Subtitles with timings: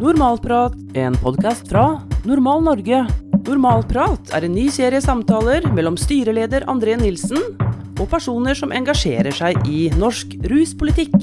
[0.00, 3.00] Normalprat, en podkast fra Normal Norge.
[3.48, 7.40] Normalprat er en ny serie samtaler mellom styreleder André Nilsen
[7.98, 11.16] og personer som engasjerer seg i norsk ruspolitikk.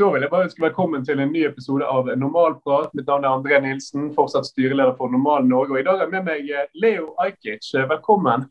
[0.00, 2.96] Da vil jeg bare ønske velkommen til en ny episode av Normalprat.
[2.96, 5.76] Mitt navn er André Nilsen, fortsatt styreleder for Normal Norge.
[5.76, 7.68] Og I dag er med meg Leo Ajkic.
[7.92, 8.48] Velkommen.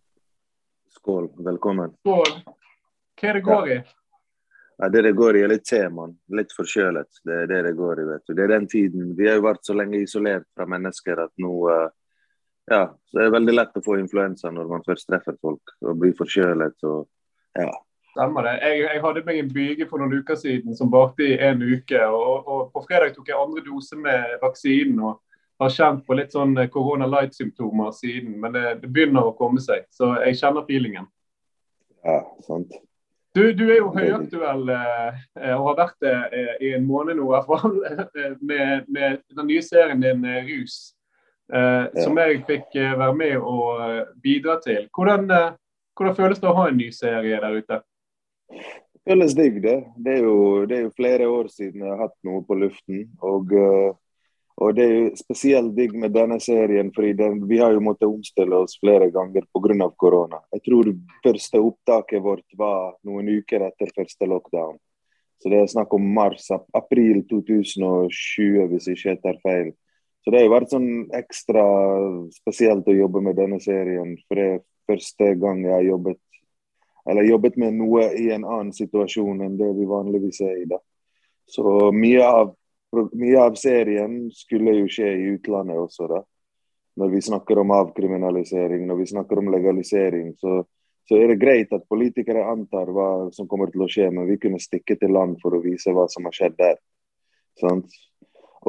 [0.93, 1.31] Skål.
[1.41, 1.97] Velkommen.
[2.05, 2.37] Skål.
[3.17, 3.81] Hva er det går i?
[3.81, 4.02] Ja,
[4.89, 6.15] det det går i, er litt temaen.
[6.33, 7.21] Litt forkjølet.
[7.23, 8.05] Det er det det går i.
[8.09, 8.33] vet du.
[8.33, 9.11] Det er den tiden.
[9.17, 11.89] Vi har jo vært så lenge isolert fra mennesker at nå uh,
[12.71, 15.97] Ja, så det er veldig lett å få influensa når man først treffer folk og
[15.99, 17.09] blir forkjølet og
[17.59, 17.69] ja.
[18.13, 18.53] Stemmer det.
[18.61, 21.99] Jeg, jeg hadde meg en byge for noen uker siden som varte i en uke.
[22.05, 25.19] og, og På fredag tok jeg andre dose med vaksinen og
[25.63, 28.37] har kjent på litt sånn korona light-symptomer siden.
[28.41, 31.09] Men det, det, begynner å komme seg, så jeg kjenner feelingen.
[32.05, 32.77] Ja, sant.
[33.33, 35.21] Du, du er jo høyaktuell eh,
[35.55, 37.79] og har vært det eh, i en måned nå, i hvert fall,
[38.49, 40.75] med, med, den nye serien din eh, Rus.
[41.53, 42.03] Eh, ja.
[42.03, 44.85] Som jeg fikk eh, være med og eh, bidra til.
[44.93, 45.25] Hvordan,
[45.97, 47.81] hvordan føles det å ha en ny serie der ute?
[48.53, 49.79] Det føles digg, det.
[49.97, 50.37] Det er, jo,
[50.69, 53.07] det er, jo, flere år siden jeg har hatt noe på luften.
[53.25, 53.57] Og,
[54.61, 58.59] og det er jo spesielt digg med denne serien, fordi vi har jo måttet omstille
[58.65, 59.89] oss flere ganger pga.
[59.97, 60.39] korona.
[60.53, 60.91] Jeg tror
[61.23, 64.77] første opptaket vårt var noen uker etter første lockdown.
[65.41, 69.73] Så det er snakk om mars-april 2020, hvis jeg ikke tar feil.
[70.23, 71.63] Så det har vært sånn ekstra
[72.31, 74.13] spesielt å jobbe med denne serien.
[74.27, 76.21] For det er første gang jeg har jobbet
[77.09, 80.67] eller jobbet med noe i en annen situasjon enn det vi vanligvis er i.
[80.69, 80.79] da.
[81.49, 82.53] Så mye av,
[82.93, 86.07] mye av serien skulle jo skje i utlandet også.
[86.11, 86.21] da.
[87.01, 90.59] Når vi snakker om avkriminalisering, når vi snakker om legalisering, så,
[91.09, 94.37] så er det greit at politikere antar hva som kommer til å skje, men vi
[94.41, 96.77] kunne stikke til land for å vise hva som har skjedd der.
[97.61, 97.89] Sant?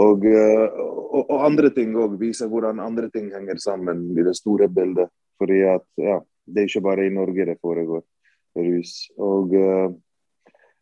[0.00, 2.16] Og, og, og andre ting òg.
[2.18, 5.12] Vise hvordan andre ting henger sammen i det store bildet.
[5.38, 8.02] Fordi at ja, det er ikke bare i Norge det foregår
[8.54, 8.94] rus.
[9.18, 9.94] Og eh,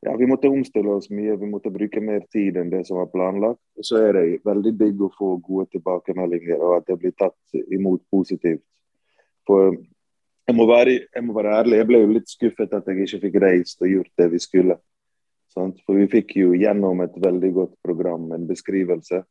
[0.05, 1.37] ja, vi måtte omstille oss mye.
[1.39, 3.61] Vi måtte bruke mer tid enn det som var planlagt.
[3.87, 8.03] Så er det veldig digg å få gode tilbakemeldinger, og at det blir tatt imot
[8.11, 8.65] positivt.
[9.47, 9.77] For
[10.49, 13.21] jeg må, være, jeg må være ærlig, jeg ble jo litt skuffet at jeg ikke
[13.29, 14.77] fikk reist og gjort det vi skulle.
[15.55, 15.79] Sant?
[15.87, 19.23] For vi fikk jo gjennom et veldig godt program, en beskrivelse.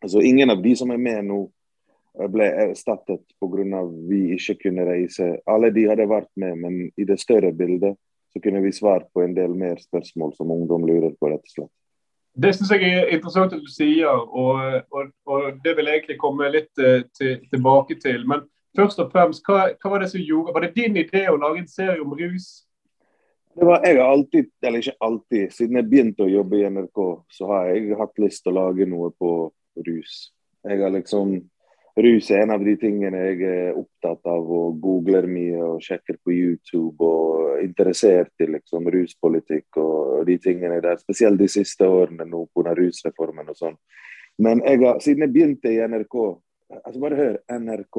[0.00, 1.42] Altså Ingen av de som er med nå,
[2.32, 3.84] ble erstattet pga.
[4.08, 5.34] vi ikke kunne reise.
[5.44, 8.00] Alle de hadde vært med, men i det større bildet
[8.36, 11.52] så kunne vi svart på en del mer spørsmål som ungdom lurer på, rett og
[11.54, 11.72] slett.
[12.36, 16.18] Det syns jeg er interessant at du sier, og, og, og det vil jeg egentlig
[16.20, 18.26] komme litt uh, til, tilbake til.
[18.28, 18.44] Men
[18.76, 21.62] først og fremst, hva, hva, var det som gjorde Var det din idé å lage
[21.62, 22.50] en serie om rus?
[23.56, 27.02] Det var, jeg har alltid, eller ikke alltid, siden jeg begynte å jobbe i NRK,
[27.32, 29.30] så har jeg hatt lyst til å lage noe på
[29.88, 30.18] rus.
[30.68, 31.38] Jeg har liksom
[31.96, 36.18] Rus er en av de tingene jeg er opptatt av og googler mye og sjekker
[36.20, 36.96] på YouTube.
[37.00, 41.00] Og interessert i liksom ruspolitikk og de tingene der.
[41.00, 42.74] Spesielt de siste årene nå pga.
[42.76, 43.78] rusreformen og sånn.
[44.38, 46.16] Men jeg har, siden jeg begynte i NRK
[46.74, 47.98] altså Bare hør NRK.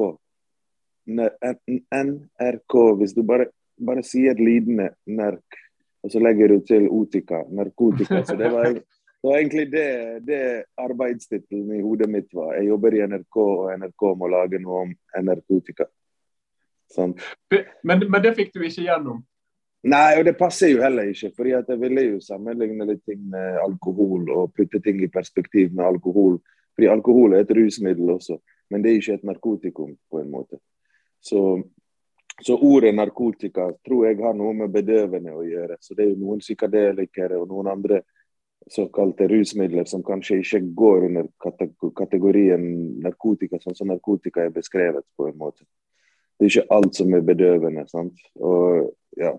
[1.08, 3.48] NRK, hvis du bare,
[3.80, 5.56] bare sier lydende NERK,
[6.04, 8.20] og så legger du til otika, narkotika.
[8.28, 8.76] Så det var
[9.18, 10.42] det var egentlig det, det
[10.78, 12.52] arbeidstittelen i hodet mitt var.
[12.54, 14.92] Jeg jobber i NRK, og NRK må lage noe om
[15.26, 15.88] narkotika.
[16.94, 17.16] Sånn.
[17.82, 19.24] Men, men, det fikk du ikke gjennom?
[19.90, 21.32] Nei, og det passer jo heller ikke.
[21.36, 25.86] fordi Jeg ville jo sammenligne litt ting med alkohol og putte ting i perspektiv med
[25.86, 26.38] alkohol.
[26.78, 28.38] Fordi alkohol er et rusmiddel også,
[28.70, 30.60] men det er ikke et narkotikum på en måte.
[31.18, 31.40] Så,
[32.38, 35.80] så ordet narkotika tror jeg har noe med bedøvende å gjøre.
[35.82, 38.04] Så det er jo noen psykadelikere og noen andre
[38.72, 41.26] såkalte rusmidler som kanskje ikke går under
[41.96, 42.64] kategorien
[43.02, 45.64] narkotika, sånn som narkotika er beskrevet på en måte.
[46.38, 47.84] Det er ikke alt som er bedøvende.
[47.88, 48.18] sant?
[48.34, 49.34] Og, ja.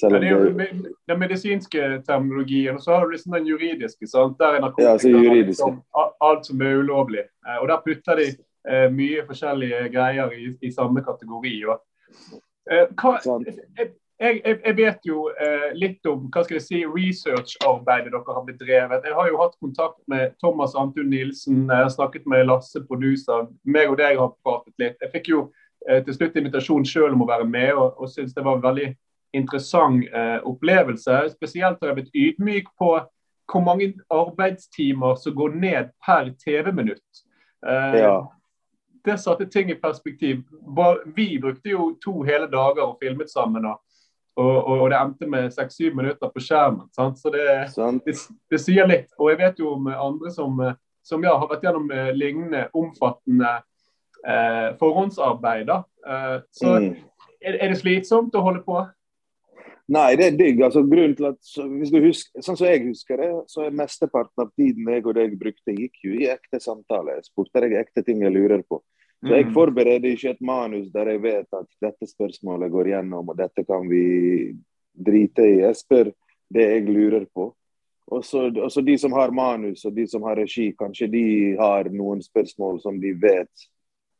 [0.00, 0.70] Selv om det er
[1.12, 4.06] den medisinske terminologien, og så har du liksom den juridiske.
[4.06, 4.38] sant?
[4.38, 5.82] Der er narkotika ja, liksom,
[6.20, 7.26] alt som er ulovlig.
[7.46, 8.28] Eh, og Der putter de
[8.68, 11.54] eh, mye forskjellige greier i, i samme kategori.
[11.64, 11.78] Og,
[12.70, 13.18] eh, hva,
[14.20, 18.46] jeg, jeg, jeg, vet jo eh, litt om hva skal jeg si, researcharbeidet dere har
[18.46, 19.06] bedrevet.
[19.08, 23.48] Jeg har jo hatt kontakt med Thomas Antun Nilsen, jeg har snakket med Lasse, Producer.
[23.64, 24.98] Meg og deg har pratet litt.
[25.00, 25.44] Jeg fikk jo
[25.88, 28.66] eh, til slutt invitasjon selv om å være med, og, og syns det var en
[28.66, 28.90] veldig
[29.40, 31.22] interessant eh, opplevelse.
[31.38, 32.92] Spesielt har jeg blitt ydmyk på
[33.50, 37.24] hvor mange arbeidstimer som går ned per TV-minutt.
[37.66, 38.18] Eh, ja
[39.04, 40.42] det satte ting i perspektiv.
[41.16, 43.64] Vi brukte jo to hele dager og filmet sammen.
[43.64, 43.80] og
[44.40, 46.86] og, og, det endte med seks-syv minutter på skjermen.
[46.96, 47.18] Sant?
[47.20, 47.46] Så det,
[48.06, 48.16] det,
[48.50, 49.10] det, sier litt.
[49.18, 50.62] Og jeg vet jo om andre som,
[51.06, 53.56] som ja, har vært gjennom eh, lignende omfattende
[54.24, 55.70] eh, forhåndsarbeid.
[55.70, 56.88] Eh, så mm.
[57.40, 58.80] er, er, det slitsomt å holde på?
[59.90, 60.60] Nei, det er digg.
[60.62, 61.40] altså grunnen til at,
[61.80, 65.16] hvis du husker, Sånn som jeg husker det, så er mesteparten av tiden jeg og
[65.18, 67.18] deg brukte, gikk jo i ekte samtale.
[67.18, 68.78] Jeg spurte deg ekte ting jeg lurer på.
[69.20, 69.54] Så Jeg mm.
[69.54, 73.88] forbereder ikke et manus der jeg vet at dette spørsmålet går gjennom, og dette kan
[73.90, 74.04] vi
[74.96, 75.58] drite i.
[75.60, 76.12] Jeg spør
[76.50, 77.50] det jeg lurer på.
[78.10, 81.26] Og så de som har manus og de som har regi, kanskje de
[81.60, 83.68] har noen spørsmål som de vet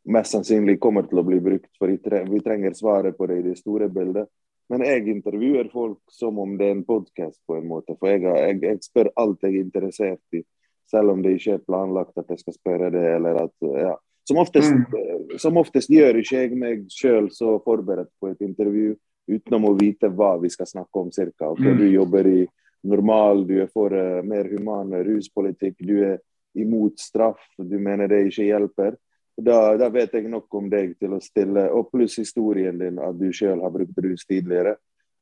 [0.05, 1.73] mest sannsynlig kommer til å bli brukt.
[1.79, 4.31] For vi trenger svaret på det i det store bildet.
[4.71, 7.97] Men jeg intervjuer folk som om det er en podkast, på en måte.
[7.99, 10.45] For jeg, jeg, jeg, spør alt jeg er interessert i,
[10.91, 13.03] selv om det ikke er planlagt at jeg skal spørre det.
[13.17, 13.97] eller at, ja.
[14.31, 15.39] Som oftest, mm.
[15.43, 18.93] som oftest gjør ikke jeg meg sjøl så forberedt på et intervju
[19.27, 21.49] utenom å vite hva vi skal snakke om ca.
[21.49, 21.81] Okay, mm.
[21.81, 22.45] Du jobber i
[22.87, 26.21] normal, du er for uh, mer human ruspolitikk, du er
[26.55, 28.95] imot straff, du mener det ikke hjelper.
[29.35, 33.19] Da, da, vet jeg nok om deg til å stille, og pluss historien din, at
[33.19, 34.77] du sjøl har brukt rus tidligere.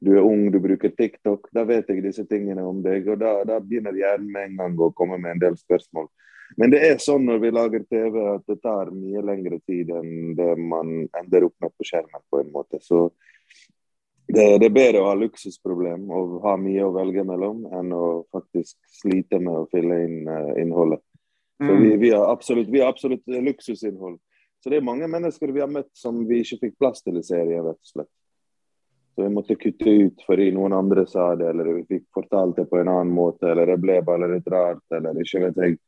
[0.04, 1.48] Du er ung, du bruker TikTok.
[1.56, 4.80] Da vet jeg disse tingene om deg, og da, da begynner hjernen med en gang
[4.84, 6.12] å komme med en del spørsmål.
[6.56, 10.36] Men det er sånn når vi lager TV at det tar mye lengre tid enn
[10.38, 12.22] det man ender opp med på skjermen.
[12.30, 12.80] på en måte.
[12.80, 13.08] Så
[14.28, 18.06] det, det er bedre å ha luksusproblem og ha mye å velge mellom, enn å
[18.32, 21.02] faktisk slite med å fylle inn uh, innholdet.
[21.58, 22.00] Så vi, mm.
[22.00, 24.18] vi, har absolutt, vi har absolutt luksusinnhold.
[24.62, 27.24] Så det er mange mennesker vi har møtt som vi ikke fikk plass til i
[27.26, 28.10] serien, rett og slett.
[29.14, 32.68] Så vi måtte kutte ut fordi noen andre sa det, eller vi fikk fortalt det
[32.70, 35.78] på en annen måte, eller det ble bare litt rart, eller ikke vet jeg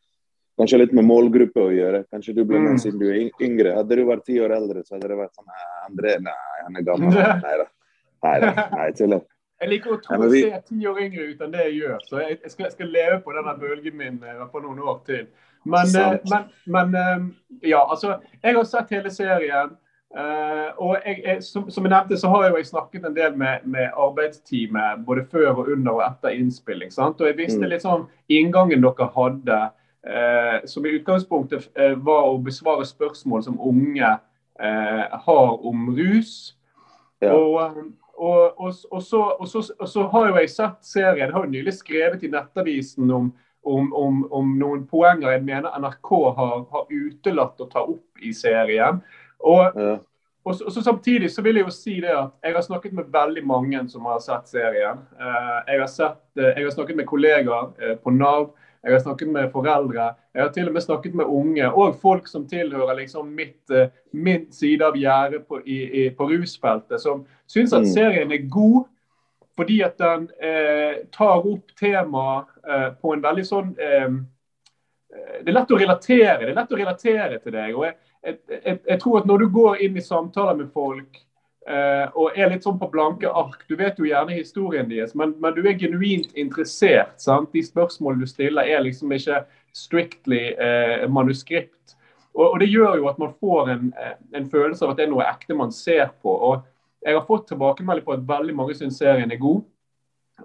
[0.60, 2.04] kanskje litt med målgruppe å gjøre.
[2.12, 2.80] Kanskje du ble med mm.
[2.84, 3.74] siden du er yngre.
[3.80, 6.86] Hadde du vært ti år eldre, så hadde det vært sånn André, nei, han er
[6.86, 7.20] gammel.
[7.44, 7.68] Nei da.
[8.26, 8.54] Nei da.
[8.76, 9.28] Nei, tuller.
[9.60, 12.00] Jeg liker å tro å se ti år yngre ut enn det jeg gjør.
[12.08, 15.02] Så jeg, jeg, skal, jeg skal, leve på denne bølgen min uh, for noen år
[15.08, 15.26] til.
[15.68, 19.76] Men, uh, men, men uh, ja, altså Jeg har sett hele serien.
[20.10, 23.66] Og jeg, jeg, som, som, jeg nevnte, så har jeg, jeg snakket en del med,
[23.70, 26.90] med arbeidsteamet både før og under og etter innspilling.
[26.90, 27.20] Sant?
[27.20, 27.68] Og jeg visste mm.
[27.70, 29.68] litt sånn inngangen dere hadde eh,
[30.64, 34.14] som i utgangspunktet eh, var å besvare spørsmål som unge
[34.60, 36.54] eh, har om rus.
[37.20, 37.34] Ja.
[37.34, 39.00] Og, eh, og, og, så,
[39.46, 43.10] så, og, så, har jo jeg sett serien, jeg har jo nylig skrevet i Nettavisen
[43.16, 43.30] om,
[43.64, 48.32] om, om, om noen poenger jeg mener NRK har, har, utelatt å ta opp i
[48.36, 49.00] serien.
[49.40, 49.96] Og, ja.
[50.52, 53.84] så, Samtidig så vil jeg jo si det at jeg har snakket med veldig mange
[53.92, 55.00] som har sett serien.
[55.16, 58.50] Eh, jeg, har sett, eh, jeg har snakket med kollegaer på Nav
[58.82, 62.28] jeg har snakket med foreldre, jeg har til og med snakket med unge, og folk
[62.28, 65.60] som tilhører liksom mitt, eh, min side av gjerdet på,
[66.16, 67.92] på, rusfeltet, som syns at mm.
[67.92, 68.88] serien er god.
[69.58, 75.50] Fordi at den eh, tar opp temaet eh, på en veldig sånn eh, eh, Det
[75.50, 77.74] er lett å relatere det er lett å relatere til deg.
[77.74, 81.20] og jeg, jeg, jeg, jeg tror at Når du går inn i samtaler med folk
[81.68, 83.60] og er litt sånn på blanke ark.
[83.68, 87.20] Du vet jo gjerne historien deres, men, men du er genuint interessert.
[87.20, 87.52] sant?
[87.52, 89.42] De spørsmålene du stiller, er liksom ikke
[89.72, 91.96] strictly eh, manuskript.
[92.34, 95.06] Og, og, Det gjør jo at man får en, eh, en, følelse av at det
[95.06, 96.30] er noe ekte man ser på.
[96.30, 96.62] og
[97.06, 99.62] Jeg har fått tilbakemelding på at veldig mange syns serien er god.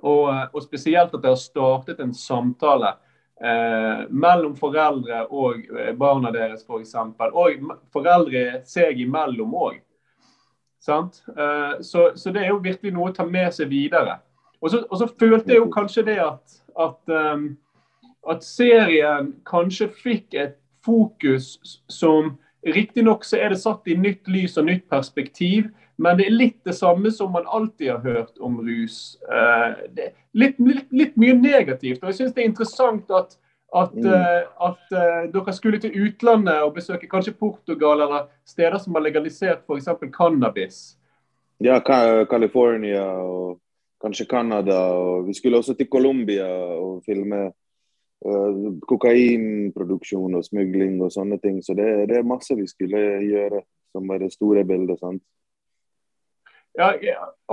[0.02, 2.96] Og, og, spesielt at det har startet en samtale
[3.40, 5.64] eh, mellom foreldre og
[5.98, 6.96] barna deres, f.eks.
[7.18, 9.80] For og foreldre seg imellom òg.
[10.90, 14.20] Uh, så, så, det er jo virkelig noe å ta med seg videre.
[14.62, 17.50] Og så, og så følte jeg jo kanskje det at, at, um,
[18.30, 21.56] at serien kanskje fikk et fokus
[21.92, 25.68] som Riktignok så er det satt i nytt lys og nytt perspektiv,
[26.02, 29.20] men det er litt det samme som man alltid har hørt om rus.
[29.30, 29.78] Uh,
[30.34, 32.02] litt, litt, litt, mye negativt.
[32.02, 33.38] Og jeg syns det er interessant at
[33.74, 34.06] at, mm.
[34.06, 39.04] uh, at uh, dere skulle til utlandet og besøke kanskje Portugal eller steder som har
[39.04, 39.90] legalisert f.eks.
[40.14, 40.98] cannabis?
[41.64, 41.80] Ja,
[42.30, 43.60] California og
[44.04, 44.80] kanskje Canada.
[44.94, 47.46] Og vi skulle også til Colombia og filme
[48.26, 51.64] uh, kokainproduksjon og smugling og sånne ting.
[51.64, 53.64] Så det, det, er masse vi skulle gjøre,
[53.96, 55.00] som er det store bildet.
[55.00, 55.24] sant?
[56.76, 56.92] Ja,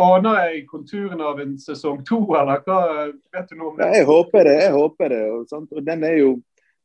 [0.02, 3.86] Aner jeg konturene av en sesong to, eller hva vet du noe om det?
[3.86, 4.54] Ja, jeg håper det.
[4.64, 5.22] jeg håper det.
[5.30, 6.30] Og, og den, jo,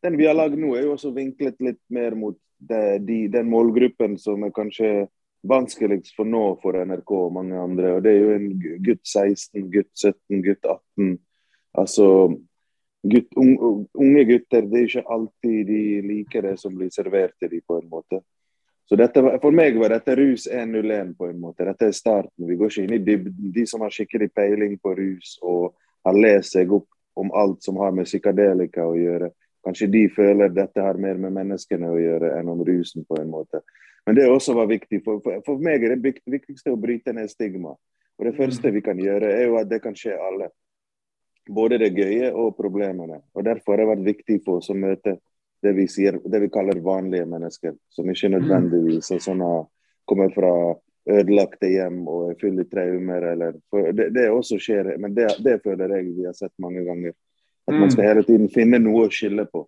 [0.06, 3.50] den vi har lagd nå, er jo også vinklet litt mer mot det, de, den
[3.50, 5.08] målgruppen som er kanskje
[5.48, 7.96] vanskeligst for nå for NRK og mange andre.
[7.96, 8.48] og Det er jo en
[8.86, 11.18] gutt 16, gutt 17, gutt 18.
[11.78, 12.08] Altså
[13.08, 14.66] gutt, unge gutter.
[14.66, 18.22] Det er ikke alltid de liker det som blir servert til dem, på en måte.
[18.88, 21.66] Så dette, For meg var dette rus 101 på en måte.
[21.68, 22.48] Dette er starten.
[22.48, 23.50] Vi går ikke inn i dybden.
[23.56, 25.74] De som har skikkelig peiling på rus og
[26.08, 26.88] har lest seg opp
[27.20, 29.32] om alt som har med psykadelika å gjøre,
[29.66, 33.32] kanskje de føler dette har mer med menneskene å gjøre enn om rusen på en
[33.34, 33.64] måte.
[34.08, 35.02] Men det også var viktig.
[35.04, 37.74] For, for, for meg er det viktigste å bryte ned stigma.
[38.18, 40.48] Og Det første vi kan gjøre, er jo at det kan skje alle.
[41.52, 43.20] Både det gøye og problemene.
[43.36, 45.18] Og Derfor har det vært viktig for oss å møte
[45.64, 49.52] det vi, sier, det vi kaller vanlige mennesker, som ikke nødvendigvis er sånne,
[50.08, 50.52] kommer fra
[51.08, 53.32] ødelagte hjem og er fulle traumer.
[53.34, 53.58] Eller,
[53.94, 57.16] det, det, også skjer, men det, det, føler jeg vi har sett mange ganger.
[57.68, 59.66] At man skal hele tiden finne noe å skylde på.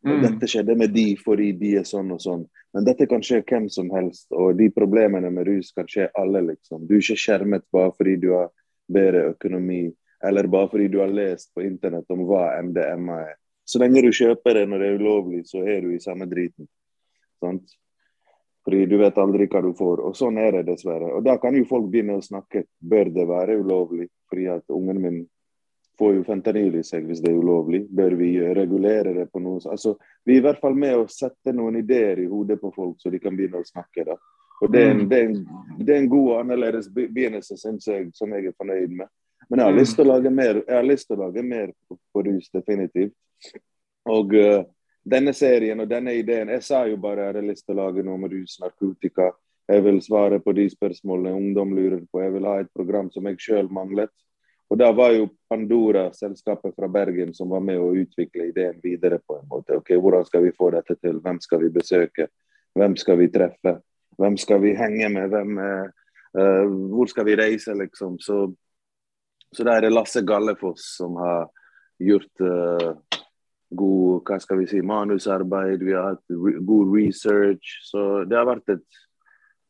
[0.00, 0.20] Og mm.
[0.22, 2.44] Dette skjedde med de fordi de er sånn og sånn.
[2.72, 4.28] Men dette kan skje hvem som helst.
[4.30, 6.86] Og de problemene med rus kan skje alle, liksom.
[6.86, 8.52] Du er ikke skjermet bare fordi du har
[8.90, 9.88] bedre økonomi,
[10.26, 13.36] eller bare fordi du har lest på internett om hva MDMA er.
[13.70, 16.66] Så lenge du kjøper det når det er ulovlig, så er du i samme driten.
[17.38, 17.76] Sant?
[18.66, 20.02] Fordi du vet aldri hva du får.
[20.08, 21.12] Og sånn er det dessverre.
[21.16, 22.64] Og da kan jo folk begynne å snakke.
[22.80, 24.08] Bør det være ulovlig?
[24.30, 25.20] Fordi at ungen min
[26.00, 27.84] får jo fentanyl i seg hvis det er ulovlig.
[27.94, 31.54] Bør vi regulere det på noe Altså, Vi er i hvert fall med å sette
[31.56, 34.04] noen ideer i hodet på folk, så de kan begynne å snakke.
[34.08, 34.18] da.
[34.60, 35.08] Og Det er en, mm.
[35.08, 35.40] det er en,
[35.78, 39.08] det er en god og annerledes begynnelse, syns jeg, som jeg er fornøyd med.
[39.50, 41.72] Men jeg har lyst til å lage mer, jeg har lyst til å lage mer
[41.88, 43.16] på, på rus, definitivt.
[44.10, 44.62] Og uh,
[45.10, 48.04] denne serien og denne ideen Jeg sa jo bare jeg hadde lyst til å lage
[48.06, 49.30] noe med rus, narkotika.
[49.70, 52.22] Jeg vil svare på de spørsmålene ungdom lurer på.
[52.22, 54.12] Jeg vil ha et program som jeg sjøl manglet.
[54.70, 59.18] Og da var jo Pandora, selskapet fra Bergen, som var med å utvikle ideen videre
[59.18, 59.78] på en måte.
[59.80, 61.18] Ok, Hvordan skal vi få dette til?
[61.22, 62.28] Hvem skal vi besøke?
[62.78, 63.80] Hvem skal vi treffe?
[64.18, 65.34] Hvem skal vi henge med?
[65.34, 65.58] Hvem,
[66.38, 68.18] uh, hvor skal vi reise, liksom?
[68.22, 68.44] Så
[69.56, 71.48] så da er det Lasse Gallefoss som har
[72.00, 73.20] gjort uh,
[73.70, 77.78] god hva skal vi si, manusarbeid, vi har hatt god research.
[77.86, 79.00] Så det har vært et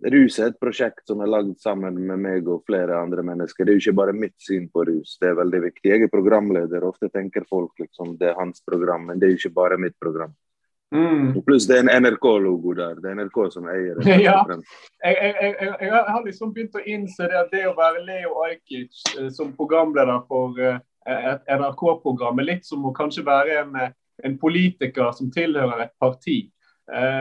[0.00, 3.66] Rus er et prosjekt som er lagd sammen med meg og flere andre mennesker.
[3.66, 5.90] Det er jo ikke bare mitt syn på rus, det er veldig viktig.
[5.92, 9.40] Jeg er programleder, ofte tenker folk liksom det er hans program, men det er jo
[9.42, 10.32] ikke bare mitt program.
[10.94, 11.42] Mm.
[11.46, 12.98] Pluss det er en NRK-logo der.
[12.98, 14.16] Det er NRK som eier det.
[14.26, 14.38] ja.
[15.04, 18.40] jeg, jeg, jeg, jeg, har liksom begynt å innse det at det å være Leo
[18.46, 23.76] Ajkic eh, som programleder for uh, et NRK-program er litt som å kanskje være en,
[23.78, 23.92] eh,
[24.26, 26.42] en politiker som tilhører et parti.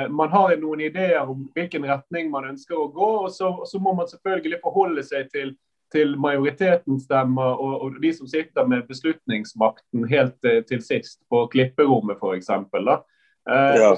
[0.09, 3.91] Man har noen ideer om hvilken retning man ønsker å gå, og så, så må
[3.93, 5.51] man selvfølgelig forholde seg til,
[5.93, 12.17] til majoritetens stemmer og, og, de som sitter med beslutningsmakten helt til sist, på klipperommet
[12.17, 12.49] f.eks.
[13.49, 13.93] Eh, ja.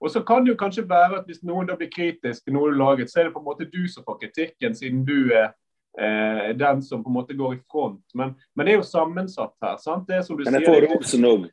[0.00, 2.70] Og så kan det jo kanskje være at hvis noen da blir kritisk til noe
[2.70, 5.54] du laget, så er det på en måte du som får kritikken, siden du er
[5.98, 8.04] eh, den som på en måte går i front.
[8.14, 9.78] Men, men det er jo sammensatt her.
[9.80, 10.08] sant?
[10.08, 11.48] Det er som du men jeg får rosen òg.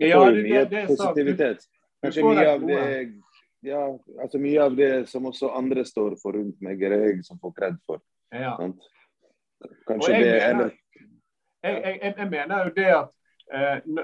[0.00, 1.64] Ja, det, det, det, er positivitet.
[2.04, 2.82] Kanskje mye av det
[3.66, 7.22] ja, altså mye av det som også andre står for rundt meg, er det jeg
[7.26, 8.02] som får kred for.
[8.30, 8.52] Ja.
[9.88, 10.74] Kanskje jeg det mener,
[11.64, 13.15] jeg, jeg, jeg, mener jo det at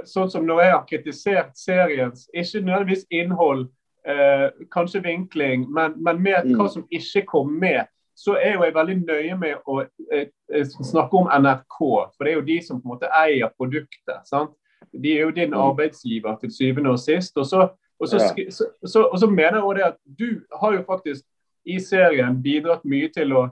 [0.06, 3.66] sånn som når jeg har kritisert seriens, ikke nødvendigvis innhold,
[4.06, 6.72] eh, kanskje vinkling, men, men mer hva mm.
[6.76, 7.84] som ikke kom med,
[8.14, 9.80] så er jo jeg veldig nøye med å
[10.12, 10.28] eh,
[10.68, 11.78] snakke om NRK.
[12.14, 14.20] For det er jo de som på en måte eier produktet.
[14.28, 14.52] sant?
[14.92, 15.58] De er jo din mm.
[15.58, 17.36] arbeidsgiver til syvende og sist.
[17.40, 17.66] Og så,
[17.98, 18.20] og så,
[18.50, 20.28] så, så, og så mener jeg også det at du
[20.60, 21.24] har jo faktisk
[21.64, 23.46] i serien bidratt mye til å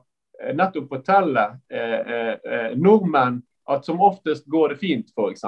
[0.56, 3.40] nettopp fortelle eh, eh, nordmenn
[3.70, 5.44] at som oftest går det fint, f.eks.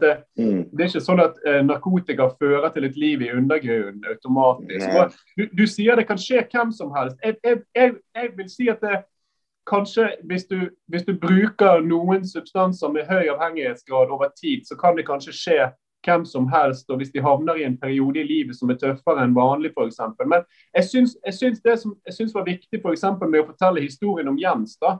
[0.00, 0.62] Det, mm.
[0.70, 5.16] det er ikke sånn at eh, narkotika fører til et liv i undergrunnen automatisk.
[5.36, 7.18] Du, du, sier det kan skje hvem som helst.
[7.24, 9.02] Jeg, jeg, jeg, jeg vil si at det
[9.70, 14.96] kanskje hvis du, hvis du, bruker noen substanser med høy avhengighetsgrad over tid, så kan
[14.96, 15.60] det kanskje skje
[16.06, 19.24] hvem som helst, og hvis de havner i en periode i livet som er tøffere
[19.24, 20.00] enn vanlig f.eks.
[20.24, 23.84] Men jeg syns, jeg syns det som jeg syns var viktig for med å fortelle
[23.84, 24.96] historien om Jens, da,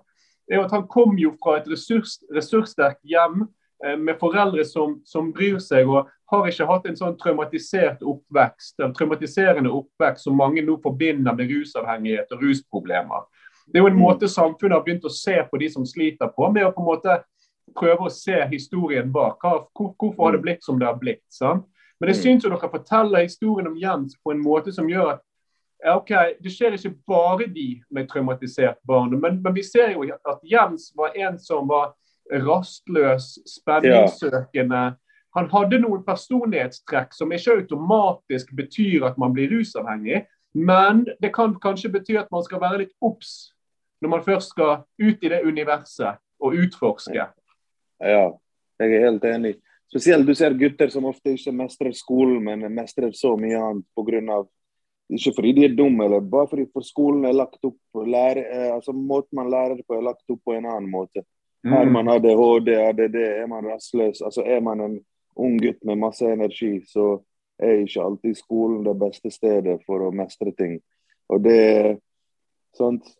[0.56, 3.44] er at han kom jo fra et ressurs, ressurssterkt hjem
[3.84, 8.78] eh, med foreldre som, som, bryr seg og har ikke hatt en sånn traumatisert oppvekst,
[8.82, 13.26] en traumatiserende oppvekst som mange nå forbinder med rusavhengighet og rusproblemer.
[13.70, 14.02] Det er jo en mm.
[14.02, 16.90] måte samfunnet har begynt å se på de som sliter på, med å på en
[16.90, 17.18] måte
[17.76, 19.42] prøve å se historien bak.
[19.42, 20.46] Hvor, hvorfor har det mm.
[20.46, 21.26] blitt som det har blitt?
[21.34, 21.66] sant?
[22.00, 22.22] Men jeg mm.
[22.24, 25.24] syns dere forteller historien om Jens på en måte som gjør at
[25.86, 26.10] ok,
[26.42, 30.90] Det skjer ikke bare de med traumatisert barn, men, men, vi ser jo at Jens
[30.96, 31.94] var en som var
[32.30, 34.82] rastløs, spenningssøkende.
[35.34, 41.54] Han hadde noen personlighetstrekk som ikke automatisk betyr at man blir rusavhengig, men det kan
[41.62, 43.52] kanskje bety at man skal være litt obs
[44.00, 47.26] når man først skal ut i det universet og utforske.
[48.00, 48.22] Ja,
[48.80, 49.58] jeg er helt enig.
[49.90, 54.40] Spesielt du ser gutter som ofte ikke mestrer skolen, men mestrer så mye annet pga
[55.10, 58.74] Ikke fordi de er dumme, eller bare fordi for skolen er lagt opp lære, eh,
[58.74, 61.24] altså Måten man lærer på, er lagt opp på en annen måte.
[61.64, 61.72] Mm.
[61.72, 64.22] Har man ADHD, ADD, er man rastløs.
[64.22, 65.00] altså Er man en
[65.36, 67.18] ung gutt med masse energi, så
[67.58, 70.78] er ikke alltid skolen det beste stedet for å mestre ting.
[71.28, 71.98] Og det
[72.76, 73.16] sånt,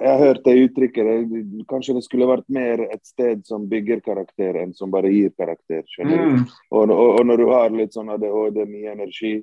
[0.00, 1.32] Jeg har hørt det uttrykket.
[1.68, 5.82] Kanskje det skulle vært mer et sted som bygger karakter, enn som bare gir karakter.
[5.84, 6.28] skjønner du?
[6.30, 6.44] Mm.
[6.70, 9.34] Og, og, og når du har litt sånn ADHD, mye energi,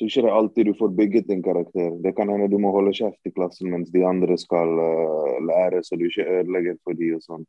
[0.00, 1.90] så ikke det alltid du får bygget din karakter.
[2.00, 5.82] Det kan hende du må holde kjeft i klassen mens de andre skal uh, lære,
[5.84, 7.42] så du ikke ødelegger for de og sånn.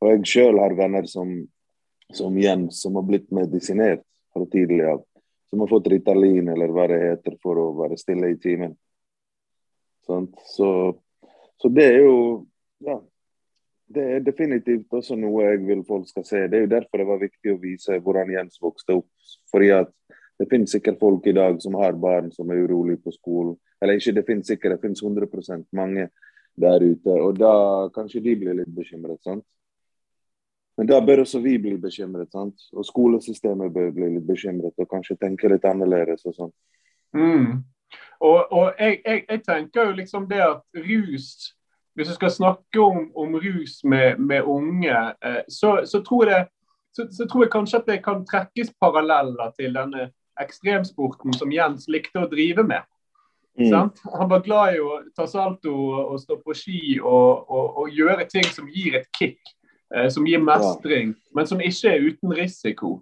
[0.00, 1.34] Og jeg sjøl har venner som,
[2.16, 5.02] som Jens, som har blitt medisinert fra tidlig av.
[5.52, 8.72] Som har fått Ritalin eller hva det heter for å være stille i timen.
[10.08, 10.30] Sånn?
[10.48, 10.70] Så,
[11.60, 12.16] så det er jo
[12.88, 13.02] Ja.
[13.88, 16.42] Det er definitivt også noe jeg vil folk skal se.
[16.48, 19.08] Det er jo derfor det var viktig å vise hvordan Jens vokste opp.
[19.48, 19.92] Fordi at
[20.38, 23.56] det finnes sikkert folk i dag som har barn som er urolig på skolen.
[23.82, 26.08] Eller ikke det finnes sikkert, det finnes 100 mange
[26.54, 27.10] der ute.
[27.10, 27.54] Og da
[27.94, 29.22] kanskje de blir litt bekymret.
[29.22, 29.44] sant?
[30.78, 32.30] Men da bør også vi bli bekymret.
[32.32, 32.54] sant?
[32.72, 36.24] Og skolesystemet bør bli litt bekymret og kanskje tenke litt annerledes.
[36.26, 36.52] og sånn.
[37.16, 37.64] Mm.
[38.20, 41.54] Og, og jeg, jeg, jeg tenker jo liksom det at rus
[41.96, 46.46] Hvis du skal snakke om, om rus med, med unge, eh, så, så, tror jeg,
[46.94, 50.04] så, så tror jeg kanskje at det kan trekkes paralleller til denne
[50.40, 52.86] ekstremsporten som Jens likte å drive med.
[53.58, 53.70] Mm.
[53.70, 54.00] Sant?
[54.14, 58.28] Han var glad i å ta salto og stå på ski og, og, og gjøre
[58.30, 59.40] ting som gir et kick,
[59.94, 63.00] eh, som gir mestring, men som ikke er uten risiko.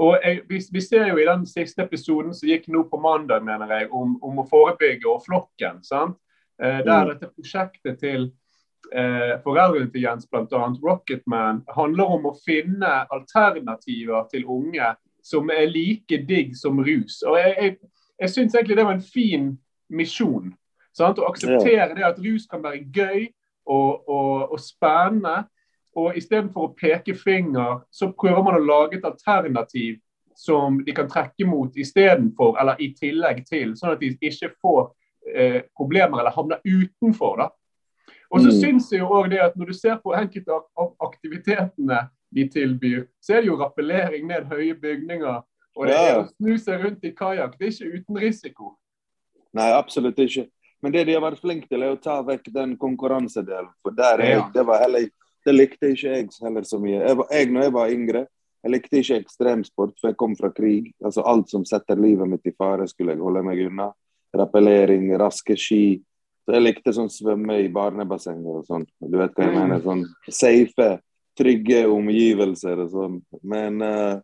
[0.00, 3.44] Og jeg, vi, vi ser jo i den siste episoden som gikk nå på mandag,
[3.44, 5.82] mener jeg, om, om å forebygge og flokken.
[5.84, 6.16] sant?
[6.62, 7.08] Eh, der Mm.
[7.12, 8.30] dette prosjektet til
[8.94, 10.72] eh, foreldrene til Jens, bl.a.
[10.84, 17.22] Rocketman, handler om å finne alternativer til unge som er like digg som rus.
[17.22, 17.76] Og jeg, jeg,
[18.20, 19.58] jeg syns egentlig det var en fin
[19.90, 20.52] misjon.
[20.92, 21.18] Sant?
[21.18, 23.28] Å akseptere det at rus kan være gøy
[23.66, 25.44] og, og, og spennende.
[25.96, 29.98] Og istedenfor å peke finger, så prøver man å lage et alternativ
[30.34, 34.86] som de kan trekke mot istedenfor, eller i tillegg til, sånn at de ikke får
[35.36, 37.36] eh, problemer eller havner utenfor.
[37.38, 37.48] da.
[38.32, 38.56] Og så Mm.
[38.62, 42.46] syns jeg jo òg det at Når du ser på enkelte av- av aktivitetene de
[42.48, 45.40] tilbyr, så er det jo rappellering ned høye bygninger.
[45.76, 47.54] Og det er å snu seg rundt i kajakk.
[47.58, 48.74] Det er ikke uten risiko.
[49.56, 50.46] Nei, absolutt ikke.
[50.82, 53.70] Men det de har vært flinke til, er å ta vekk den konkurransedelen.
[53.84, 55.06] For der er jeg, det, var heller,
[55.46, 56.98] det likte ikke jeg heller så mye.
[57.04, 58.22] Jeg, var, jeg, når jeg var yngre,
[58.62, 60.90] jeg likte ikke ekstremsport, for jeg kom fra krig.
[61.04, 63.88] Altså Alt som setter livet mitt i fare, skulle jeg holde meg unna.
[64.36, 66.02] Rappellering, raske ski.
[66.42, 68.84] Så Jeg likte sånn svømme i barnebassenger og sånn.
[69.00, 69.60] Du vet hva jeg Mm.
[69.62, 69.80] mener?
[69.84, 70.88] Sånn safe,
[71.38, 73.18] trygge omgivelser og sånn.
[73.42, 74.20] Men uh,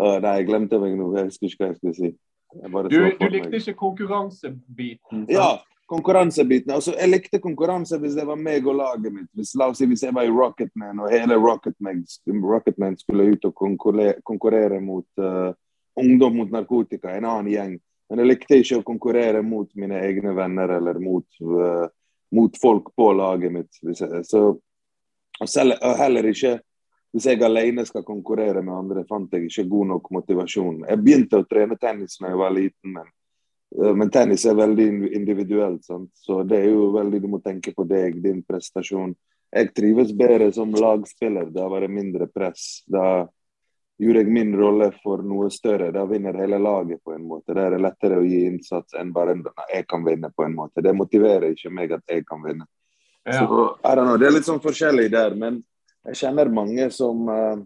[0.00, 1.12] uh, Nei, jeg glemte meg nå.
[1.18, 2.12] Jeg husker ikke hva jeg skulle si.
[2.50, 5.26] Jeg Du, så du likte ikke konkurransebiten.
[5.26, 5.30] sant?
[5.30, 5.50] Ja,
[5.90, 6.72] konkurransebiten.
[6.74, 9.28] Altså, jeg likte konkurranse hvis det var meg og laget mitt.
[9.34, 12.02] Hvis, la oss si hvis jeg var i Rocketman og hele Rocketman,
[12.42, 15.52] Rocketman skulle ut og konkurrere, konkurrere mot uh,
[16.00, 17.78] ungdom mot narkotika, en annen gjeng.
[18.10, 21.86] Men jeg likte ikke å konkurrere mot mine egne venner eller mot, uh,
[22.34, 23.82] mot folk på laget mitt.
[24.26, 24.42] Så,
[25.40, 26.58] og, heller ikke
[27.12, 30.84] hvis jeg alene skal konkurrere med andre, fant jeg ikke god nok motivasjon.
[30.88, 33.08] Jeg begynte å trene tennis da jeg var liten, men
[33.78, 36.10] Eh, Men tennis er veldig in- individuelt, sant?
[36.14, 39.14] så det er jo veldig du må tenke på deg, din prestasjon.
[39.52, 41.50] Jeg trives bedre som lagspiller.
[41.52, 42.82] Da var det mindre press.
[42.86, 43.26] Da
[43.98, 45.92] gjorde jeg min rolle for noe større.
[45.92, 47.54] Da vinner hele laget på en måte.
[47.54, 49.34] Da er det lettere å gi innsats enn bare
[49.72, 50.82] jeg kan vinne på en måte.
[50.82, 52.66] Det motiverer ikke meg at jeg kan vinne.
[53.28, 53.42] Ja.
[53.42, 55.60] Så, I don't know, det er litt sånn forskjellig der, men
[56.08, 57.60] jeg kjenner mange som uh,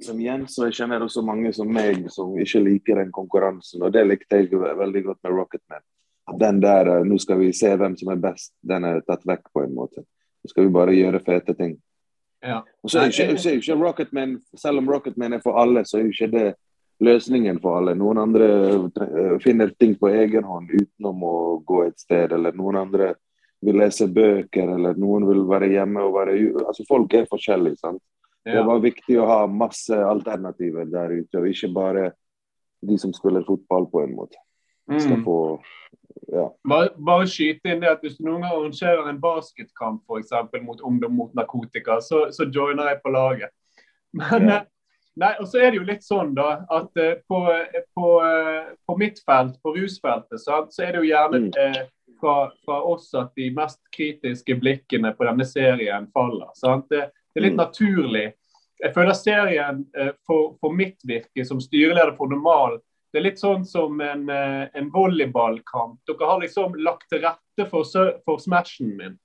[0.00, 3.82] som Jens, og jeg kjenner også mange som meg som ikke liker den konkurransen.
[3.84, 5.84] Og det likte jeg veldig godt med Rocketman.
[6.38, 9.50] Den der eh, 'nå skal vi se hvem som er best', den er tatt vekk
[9.52, 10.04] på en måte.
[10.42, 11.76] Nå skal vi bare gjøre fete ting.
[12.42, 12.62] Ja.
[12.82, 15.98] Og så er ikke, så er ikke Rocketman, Selv om Rocketman er for alle, så
[15.98, 16.54] er jo ikke det
[17.00, 17.94] løsningen for alle.
[17.94, 21.36] Noen andre eh, finner ting på egen hånd utenom å
[21.66, 23.14] gå et sted, eller noen andre
[23.62, 26.34] vil lese bøker, eller noen vil være hjemme og være
[26.66, 28.02] Altså, folk er forskjellige, sant.
[28.44, 32.08] Det var viktig å ha masse alternativer der ute, og ikke bare
[32.82, 34.36] de som spiller fotball, på en måte.
[34.98, 35.24] Skal Mm.
[35.24, 35.60] få
[36.32, 36.48] Ja.
[36.68, 40.62] Bare, bare skyte inn det at Hvis du noen gang arrangerer en basketkamp for eksempel,
[40.62, 43.50] mot ungdom mot narkotika, så, så joiner jeg på laget.
[44.12, 44.56] Men, Ja.
[44.56, 44.62] eh,
[45.16, 47.46] nei, og så er det jo litt sånn da, at eh, på,
[47.96, 51.86] på, eh, på mitt felt, på rusfeltet, sant, så er det jo gjerne Mm.
[52.22, 56.52] Fra, fra oss at de mest kritiske blikkene på denne serien faller.
[56.54, 56.86] Sant?
[56.90, 57.64] Det, det er litt Mm.
[57.64, 58.26] naturlig.
[58.82, 62.80] Jeg føler serien eh, for, for mitt virke som styreleder for Normal
[63.12, 65.98] Det er litt sånn som en, eh, en volleyballkamp.
[66.08, 67.84] Dere har liksom lagt til rette for,
[68.24, 69.18] for smashen min.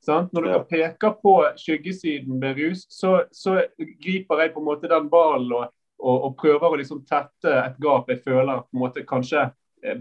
[0.00, 0.32] Sant?
[0.32, 0.64] Når dere ja.
[0.70, 5.68] peker på skyggesiden ved rus, så, så, griper jeg på en måte den ballen og,
[6.00, 9.44] og, og, prøver å liksom tette et gap jeg føler på en måte kanskje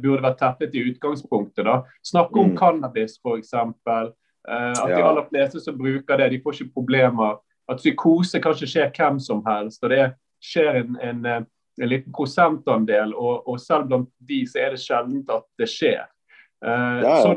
[0.01, 1.65] burde vært tettet i utgangspunktet.
[1.67, 1.81] da.
[2.05, 2.59] Snakke om mm.
[2.59, 3.53] cannabis, f.eks.
[3.53, 4.11] Uh,
[4.45, 4.97] at ja.
[4.97, 7.39] de aller fleste som bruker det, de får ikke problemer.
[7.71, 9.83] At psykose kanskje skjer hvem som helst.
[9.83, 10.05] og Det
[10.45, 11.41] skjer en, en, eh,
[11.81, 16.03] en liten prosentandel, og, og, selv blant de så er det sjeldent at det skjer.
[16.61, 17.15] Uh, ja.
[17.23, 17.31] så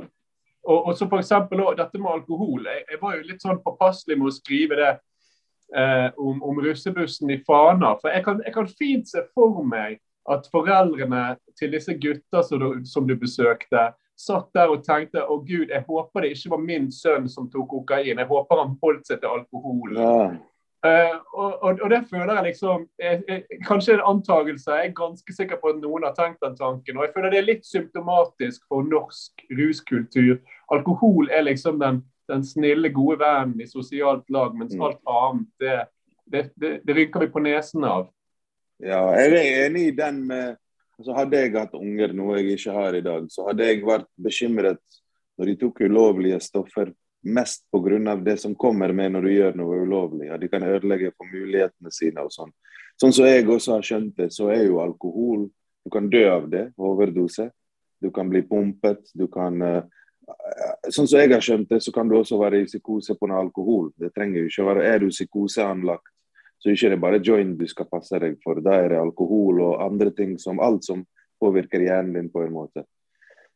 [0.69, 2.67] og, og så for eksempel, Dette med alkohol.
[2.67, 4.91] Jeg, jeg, var jo litt sånn påpasselig med å skrive det
[5.77, 7.95] eh, om, om, russebussen i Fana.
[8.03, 9.97] For jeg kan, jeg kan, fint se for meg
[10.33, 11.23] at foreldrene
[11.59, 13.89] til disse gutta som du, som du besøkte,
[14.19, 17.69] satt der og tenkte å gud, jeg håper det ikke var min sønn som tok
[17.71, 18.19] kokain.
[18.19, 19.95] Jeg håper han holdt seg til alkohol.
[19.95, 20.23] Ja.
[20.87, 24.71] Uh, og, og, og, det føler jeg liksom jeg, jeg, Kanskje en antakelse.
[24.71, 26.99] Jeg er ganske sikker på at noen har tenkt den tanken.
[26.99, 30.37] Og jeg føler det er litt symptomatisk for norsk ruskultur.
[30.75, 34.85] Alkohol er liksom den, den snille, gode vennen i sosialt lag, mens mm.
[34.87, 35.81] alt annet det,
[36.27, 38.07] det, det, det, rynker vi på nesen av.
[38.79, 40.57] Ja, jeg er enig i den med
[40.99, 44.09] altså Hadde jeg hatt unger, noe jeg ikke har i dag, så hadde jeg vært
[44.19, 44.81] bekymret
[45.39, 46.91] når de tok ulovlige stoffer
[47.23, 48.17] mest pga.
[48.17, 50.31] det som kommer med når du gjør noe ulovlig.
[50.31, 52.51] At de kan ødelegge for mulighetene sine og sånn.
[52.99, 55.49] Sånn som jeg også har skjønt det, så er jo alkohol
[55.85, 57.47] Du kan dø av det, overdose.
[58.03, 59.07] Du kan bli pumpet.
[59.15, 59.83] Du kan uh,
[60.91, 63.39] Sånn som jeg har skjønt det, så kan du også være i psykose på noe
[63.41, 63.87] alkohol.
[63.97, 66.11] Det trenger jo ikke være Er du psykoseanlagt,
[66.59, 68.61] så ikke det bare joint du skal passe deg for.
[68.65, 71.05] Da er det alkohol og andre ting som alt som
[71.39, 72.85] påvirker hjernen din på en måte.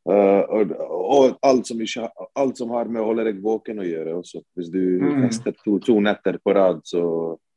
[0.03, 3.87] Uh, og, og alt, som ikke, alt, som har med å holde deg våken å
[3.87, 4.43] gjøre også.
[4.59, 5.21] Hvis du mm.
[5.29, 7.05] fester to, to, netter på rad, så,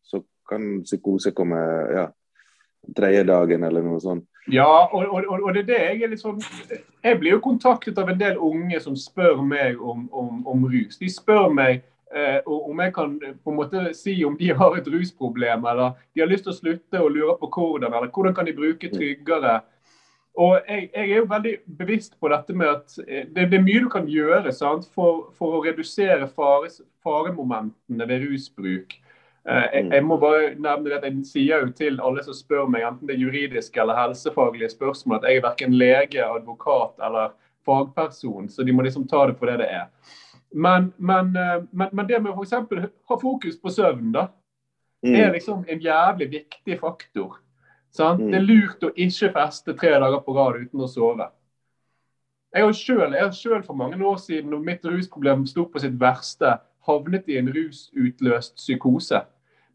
[0.06, 1.58] så kan psykose komme
[1.94, 2.06] ja,
[2.98, 4.28] tredje dagen eller noe sånt.
[4.54, 6.38] Ja, og, og, og, det er det jeg er litt sånn
[7.02, 11.00] Jeg blir jo kontaktet av en del unge som spør meg om, om, om rus.
[11.02, 11.82] De spør meg
[12.14, 16.22] eh, om jeg kan på en måte si om de har et rusproblem, eller de
[16.24, 18.98] har lyst til å slutte og lurer på hvordan, eller hvordan kan de bruke mm.
[18.98, 19.56] tryggere.
[20.36, 23.66] Og jeg, jeg, er jo veldig bevisst på dette med at eh, det, det er
[23.66, 24.52] mye du kan gjøre
[24.94, 28.98] for, for, å redusere fares, faremomentene ved rusbruk.
[29.48, 32.84] Eh, jeg, jeg, må bare nevne at jeg sier jo til alle som spør meg,
[32.84, 38.50] enten det er juridiske eller helsefaglige spørsmål, at jeg er verken lege, advokat eller fagperson,
[38.50, 39.88] så de må liksom ta det for det det er.
[40.56, 42.54] Men, men, eh, men, men det med f.eks.
[43.10, 44.30] ha fokus på søvn, da,
[45.04, 45.16] mm.
[45.16, 47.42] er liksom en jævlig viktig faktor.
[48.00, 48.30] Mm.
[48.32, 51.28] Det er lurt å ikke feste tre dager på rad uten å sove.
[52.56, 56.54] Jeg har selv, for mange år siden, når mitt rusproblem sto på sitt verste,
[56.88, 59.20] havnet i en rusutløst psykose.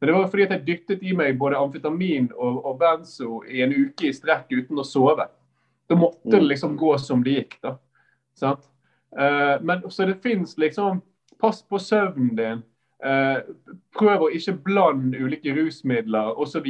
[0.00, 3.60] Men det var fordi at jeg dyttet i meg både amfetamin og, og benzo i
[3.60, 5.28] en uke i strekk uten å sove.
[5.90, 6.48] Da måtte det mm.
[6.54, 7.58] liksom gå som det gikk.
[7.60, 7.74] da.
[8.32, 8.64] Sant?
[9.18, 11.02] Uh, men Så det fins liksom
[11.40, 12.58] Pass på søvnen din.
[13.00, 13.40] Uh,
[13.96, 16.66] prøv å ikke blande ulike rusmidler osv.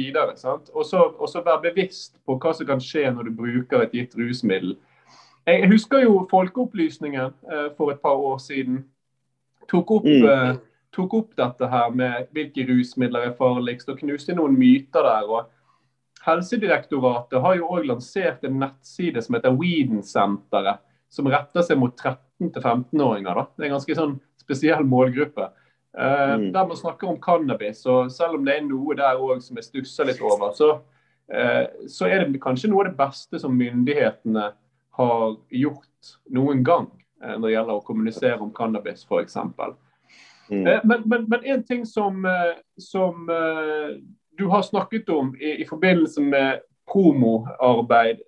[0.71, 4.77] Og så vær bevisst på hva som kan skje når du bruker et gitt rusmiddel.
[5.43, 8.85] Jeg husker jo Folkeopplysningen uh, for et par år siden
[9.67, 10.61] tok opp, mm.
[10.95, 15.27] tok opp dette her med hvilke rusmidler er farligst, og knuste noen myter der.
[15.27, 15.51] og
[16.25, 21.95] Helsedirektoratet har jo òg lansert en nettside som heter Weedensenteret, som retter seg mot
[22.41, 23.45] 13-15-åringer.
[23.55, 25.51] Det er en ganske sånn spesiell målgruppe.
[25.97, 26.53] Eh, mm.
[26.53, 29.67] Der man snakker om cannabis, og selv om det er noe der òg som jeg
[29.67, 30.71] stusser litt over, så,
[31.33, 34.51] eh, så, er det kanskje noe av det beste som myndighetene
[34.99, 36.87] har gjort noen gang
[37.23, 39.37] eh, når det gjelder å kommunisere om cannabis, f.eks.
[40.51, 40.63] Mm.
[40.83, 42.25] men, men, men en ting som,
[42.75, 43.29] som
[44.35, 48.19] du har snakket om i, i forbindelse med promoarbeid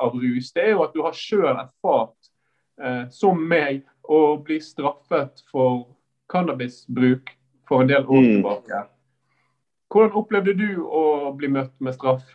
[0.00, 2.25] av rus, det er jo at du har sjøl erfart,
[3.10, 5.86] som meg, å bli straffet for
[6.28, 7.32] cannabisbruk
[7.68, 8.32] for en del år mm.
[8.34, 8.82] tilbake.
[9.92, 12.26] Hvordan opplevde du å bli møtt med straff?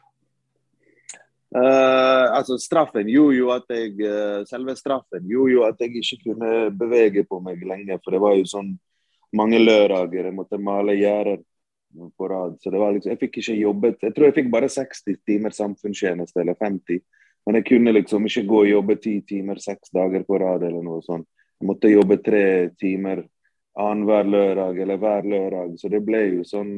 [1.52, 6.30] Uh, altså Straffen gjorde jo at jeg uh, selve straffen gjorde jo at jeg ikke
[6.30, 7.98] kunne bevege på meg lenge.
[8.04, 8.72] For det var jo sånn
[9.36, 11.42] mange lørdager jeg måtte male gjerder
[12.16, 12.56] på rad.
[12.64, 14.00] Så det var liksom, jeg fikk ikke jobbet.
[14.08, 17.04] Jeg tror jeg fikk bare 60 timer samfunnstjeneste, eller 50.
[17.46, 20.84] Men jeg kunne liksom ikke gå og jobbe ti timer seks dager på rad eller
[20.86, 21.28] noe sånt.
[21.62, 22.46] Jeg måtte jobbe tre
[22.80, 23.24] timer
[23.78, 25.78] annenhver lørdag eller hver lørdag.
[25.78, 26.74] Så det ble jo sånn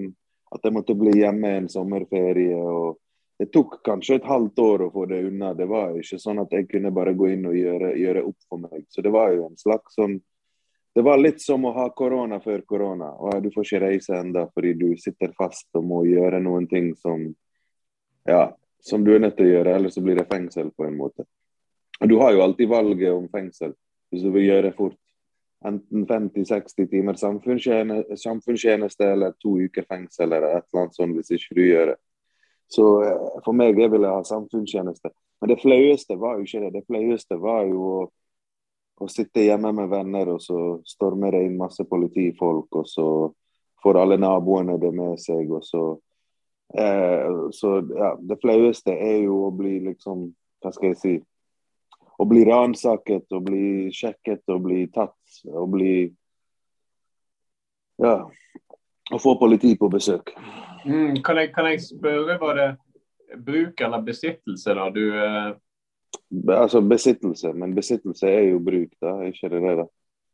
[0.54, 2.56] at jeg måtte bli hjemme en sommerferie.
[2.56, 3.00] og
[3.40, 5.54] Det tok kanskje et halvt år å få det unna.
[5.58, 8.62] Det var ikke sånn at jeg kunne bare gå inn og gjøre, gjøre opp for
[8.62, 8.86] meg.
[8.90, 10.22] Så det var jo en slags sånn
[10.94, 13.08] Det var litt som å ha korona før korona.
[13.42, 17.32] Du får ikke reise enda fordi du sitter fast og må gjøre noen ting som
[18.30, 20.98] Ja, som du er nødt til å gjøre, eller så blir det fengsel på en
[21.00, 21.26] måte.
[22.04, 23.72] Du har jo alltid valget om fengsel
[24.12, 25.00] hvis du vil gjøre fort.
[25.64, 31.56] Enten 50-60 timer samfunnstjeneste eller to uker fengsel eller et eller annet sånt hvis ikke
[31.56, 31.96] du gjør det.
[32.68, 35.14] Så eh, for meg jeg ville ha samfunnstjeneste.
[35.42, 36.74] Men det flaueste var jo ikke det.
[36.76, 38.04] Det flaueste var jo å,
[39.00, 43.08] å sitte hjemme med venner, og så stormer det inn masse politifolk, og så
[43.84, 45.84] får alle naboene det med seg, og så
[46.78, 50.24] Eh, så ja, det flaueste er jo å bli liksom
[50.64, 51.12] Hva skal jeg si
[52.18, 56.08] Å bli ransaket, å bli sjekket, å bli tatt, å bli
[58.02, 58.16] Ja.
[59.14, 60.32] Å få politi på besøk.
[60.88, 62.70] Mm, kan, jeg, kan, jeg, spørre, var det
[63.44, 65.52] bruk eller besittelse da du eh...
[66.56, 69.76] Altså besittelse, men besittelse er jo bruk, da, ikke det det?
[69.84, 69.86] da?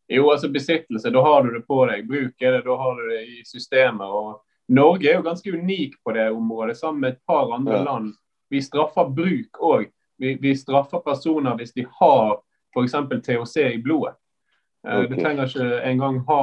[0.09, 2.05] Jo, altså besittelse, da har du det på deg.
[2.07, 4.07] Bruk er det, da har du det i systemet.
[4.07, 7.83] og Norge er jo ganske unik på det området, sammen med et par andre ja.
[7.83, 8.13] land.
[8.49, 9.87] Vi straffer bruk òg.
[10.19, 12.41] Vi, vi, straffer personer hvis de har
[12.75, 12.97] f.eks.
[13.25, 14.13] THC i blodet.
[14.87, 15.09] Eh, okay.
[15.09, 16.41] Du trenger ikke engang ha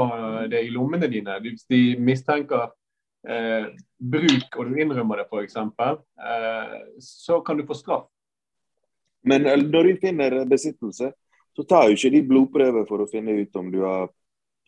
[0.50, 1.38] det i lommene dine.
[1.44, 2.70] Hvis de mistenker
[3.28, 8.10] eh, bruk, og du innrømmer det f.eks., eh, så kan du få straff.
[9.26, 11.12] Men eh, når de finner besittelse,
[11.56, 14.10] så tar jo ikke de blodprøver for å finne ut om du har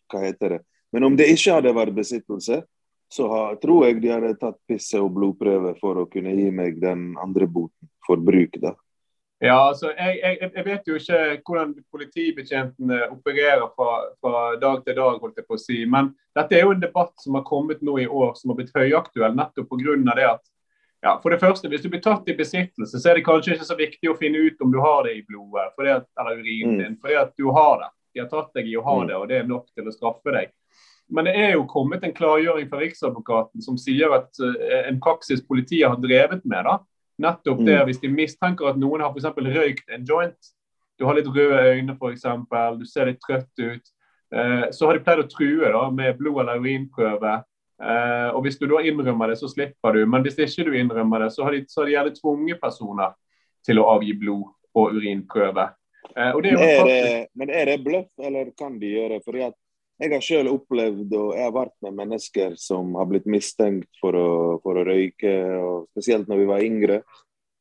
[0.08, 0.64] Hva heter det?
[0.94, 2.62] Men om det ikke hadde vært besittelse,
[3.08, 6.80] så har, tror jeg de hadde tatt pisse og blodprøve for å kunne gi meg
[6.82, 8.60] den andre boten for bruk.
[8.60, 8.74] da.
[9.40, 14.96] Ja, altså, jeg, jeg, jeg, vet jo ikke hvordan politibetjentene opererer fra, fra, dag til
[14.98, 15.78] dag, holdt jeg på å si.
[15.86, 18.74] Men dette er jo en debatt som har kommet nå i år, som har blitt
[18.74, 20.44] høyaktuell nettopp på grunn av det at
[21.06, 23.68] ja, for det første, Hvis du blir tatt i besittelse, så er det kanskje ikke
[23.68, 26.80] så viktig å finne ut om du har det i blodet at, eller urinen mm.
[26.82, 27.90] din, fordi at du har det.
[28.14, 29.06] De har tatt deg i å ha mm.
[29.06, 30.50] det, og det er nok til å straffe deg.
[31.08, 35.40] Men det er jo kommet en klargjøring fra Riksadvokaten som sier at uh, en praksis
[35.44, 36.78] politiet har drevet med, da,
[37.18, 37.84] nettopp det mm.
[37.88, 39.30] hvis de mistenker at noen har f.eks.
[39.56, 40.50] røykt en joint,
[40.98, 42.26] du har litt røde øyne f.eks.,
[42.78, 43.92] du ser litt trøtt ut,
[44.36, 47.38] uh, så har de pleid å true da, med blod- eller urinprøve.
[47.78, 50.02] Uh, og Hvis du da innrømmer det, så slipper du.
[50.10, 53.16] Men hvis ikke du innrømmer det, så har de, så har de gjerne tvunget personer
[53.66, 55.70] til å avgi blod- og urinprøve.
[56.34, 59.18] Og det er, er det, men er det bløff, eller kan de gjøre?
[59.26, 59.54] Fordi at
[59.98, 64.14] jeg har selv opplevd og jeg har vært med mennesker som har blitt mistenkt for
[64.14, 64.28] å,
[64.62, 65.32] for å røyke,
[65.90, 67.00] spesielt når vi var yngre.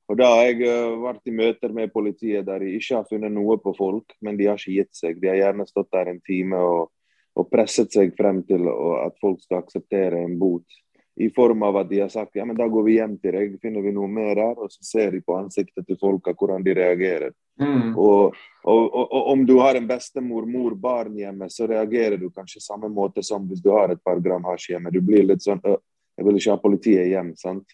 [0.08, 3.34] Og Da har jeg eh, vært i møter med politiet der de ikke har funnet
[3.34, 5.18] noe på folk, men de har ikke gitt seg.
[5.20, 6.94] De har gjerne stått der en time og,
[7.36, 10.80] og presset seg frem til at folk skal akseptere en bot
[11.20, 13.56] i form av at de har sagt ja, men da går vi hjem til deg,
[13.62, 16.76] finner vi noe mer der, og så ser de på ansiktet til folka hvordan de
[16.78, 17.34] reagerer.
[17.58, 17.96] Mm.
[17.98, 22.30] Og, og, og, og, om du har en bestemor, mor, barn hjemme, så reagerer du
[22.30, 24.94] kanskje samme måte som hvis du har et par gram hasj hjemme.
[24.94, 27.74] Du blir litt sånn Jeg vil ikke ha politiet hjem, sant.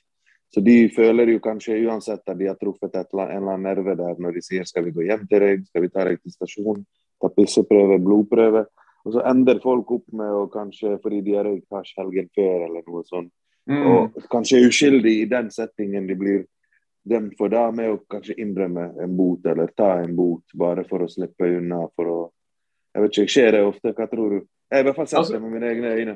[0.53, 3.95] Så de føler jo kanskje uansett at de har truffet et, en eller annen nerve
[3.97, 6.35] der når de sier skal vi gå hjem til deg, skal vi ta deg til
[6.35, 6.83] stasjonen,
[7.23, 8.65] ta pisseprøve, blodprøve.
[9.03, 12.67] Og så ender folk opp med å kanskje fordi de har røykt hasj helgen før
[12.69, 13.31] eller noe sånt.
[13.69, 13.83] Mm.
[13.87, 16.43] Og kanskje er uskyldig i den settingen de blir
[17.03, 21.03] dømt for da, med å kanskje innrømme en bot eller ta en bot bare for
[21.03, 21.83] å slippe unna.
[21.95, 22.19] for å
[22.93, 23.93] Jeg vet ikke, skjer det ofte?
[23.97, 24.37] Hva tror du?
[24.69, 26.15] Jeg har i hvert fall sett altså, det med mine egne øyne.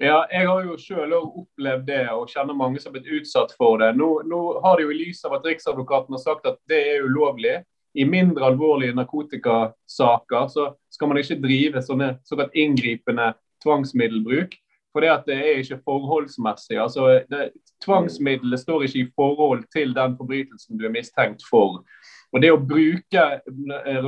[0.00, 3.80] Ja, jeg har jo selv opplevd det og kjenner mange som har blitt utsatt for
[3.82, 3.90] det.
[3.98, 7.04] Nå, nå har det jo i lys av at Riksadvokaten har sagt at det er
[7.04, 7.58] ulovlig,
[7.94, 13.32] i mindre alvorlige narkotikasaker så skal man ikke drive sånne såkalt inngripende
[13.64, 14.54] tvangsmiddelbruk.
[14.90, 16.78] For det, det er ikke forholdsmessig.
[16.78, 17.50] altså det,
[17.84, 21.84] Tvangsmiddelet står ikke i forhold til den forbrytelsen du er mistenkt for.
[22.30, 23.22] Og Det å bruke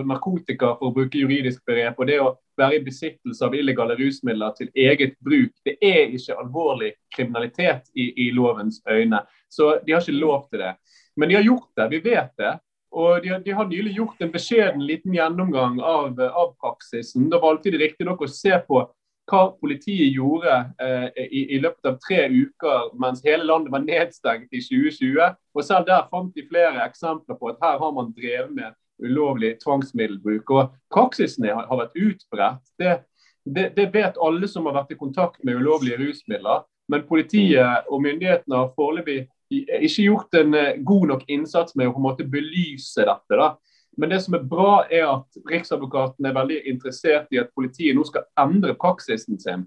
[0.07, 4.55] narkotika for å bruke juridisk begrep, og det å være i besittelse av illegale rusmidler
[4.59, 9.23] til eget bruk, det er ikke alvorlig kriminalitet i, i lovens øyne.
[9.51, 10.75] Så de har ikke lov til det.
[11.17, 12.53] Men de har gjort det, vi vet det.
[12.93, 17.31] Og de, de, har nylig gjort en beskjeden liten gjennomgang av, av praksisen.
[17.33, 18.83] Da valgte de riktignok å se på
[19.31, 20.53] hva politiet gjorde
[20.83, 25.39] eh, i, i, løpet av tre uker mens hele landet var nedstengt i 2020.
[25.55, 29.55] Og Selv der fant de flere eksempler på at her har man drevet med ulovlig
[29.63, 30.51] tvangsmiddelbruk.
[30.51, 32.65] Og Praksisen har, har vært utbredt.
[32.79, 32.99] Det,
[33.45, 36.67] det, det, vet alle som har vært i kontakt med ulovlige rusmidler.
[36.91, 39.23] Men politiet og myndighetene har foreløpig
[39.53, 43.39] ikke gjort en eh, god nok innsats med å på en måte belyse dette.
[43.39, 43.53] da.
[43.97, 48.07] Men det som er bra, er at Riksadvokaten er veldig interessert i at politiet nå
[48.09, 49.67] skal endre praksisen sin.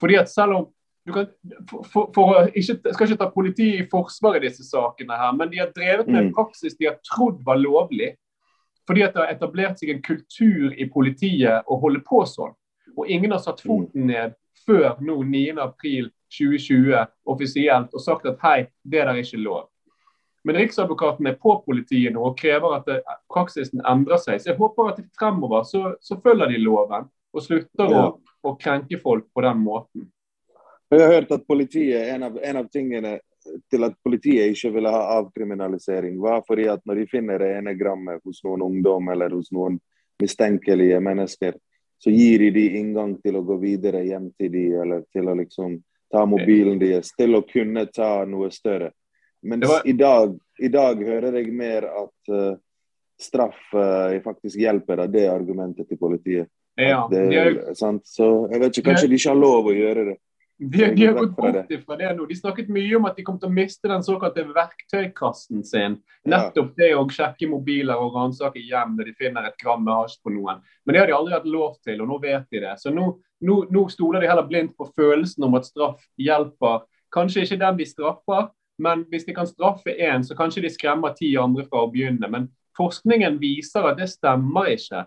[0.00, 0.68] Fordi at selv om
[1.04, 1.26] du kan,
[1.68, 5.60] for, for, ikke, skal ikke ta politiet i forsvar i disse sakene, her, men de
[5.60, 6.36] har drevet med en mm.
[6.36, 8.14] praksis de har trodd var lovlig.
[8.88, 12.54] Fordi at det har etablert seg en kultur i politiet å holde på sånn.
[12.94, 13.68] Og ingen har satt mm.
[13.68, 19.42] foten ned før nå 9.4 2020 offisielt og sagt at hei, det der er ikke
[19.42, 19.68] lov.
[20.44, 22.98] Men Riksadvokaten er på politiet nå og krever at det,
[23.32, 24.40] praksisen endrer seg.
[24.40, 28.02] Så jeg håper at fremover så, så følger de loven og slutter ja.
[28.02, 30.10] å, å, krenke folk på den måten.
[30.92, 33.16] Jeg har hørt at politiet, en av, en av tingene
[33.72, 37.74] til at politiet ikke ville ha avkriminalisering, var fordi at når de finner det ene
[37.80, 39.80] grammet hos noen ungdom eller hos noen
[40.20, 41.56] mistenkelige mennesker,
[42.04, 45.36] så gir de de inngang til å gå videre hjem til de, eller til å
[45.40, 45.80] liksom
[46.14, 48.92] ta mobilen deres, til å kunne ta noe større.
[49.44, 49.82] Mens var...
[49.84, 52.54] i, dag, i, dag, hører jeg mer at uh,
[53.20, 56.50] straff uh, faktisk hjelper av det argumentet til politiet.
[56.80, 57.58] Ja, det, de er...
[57.74, 60.16] Så jeg vet ikke, kanskje de ikke har lov å gjøre det.
[60.56, 62.26] De, de, har gått bort fra det nå.
[62.30, 65.96] De snakket mye om at de kom til å miste den såkalte verktøykassen sin.
[66.30, 70.20] Nettopp det å sjekke mobiler og ransake hjem når de finner et gram med hasj
[70.22, 70.62] på noen.
[70.86, 72.74] Men det har de aldri hatt lov til, og nå vet de det.
[72.78, 73.08] Så nå,
[73.42, 76.84] nå, nå stoler de heller blindt på følelsen om at straff hjelper.
[77.14, 81.18] Kanskje ikke den de straffer, men hvis de kan straffe én, så kanskje de skremmer
[81.18, 82.30] ti andre fra å begynne.
[82.30, 85.02] Men forskningen viser at det stemmer ikke.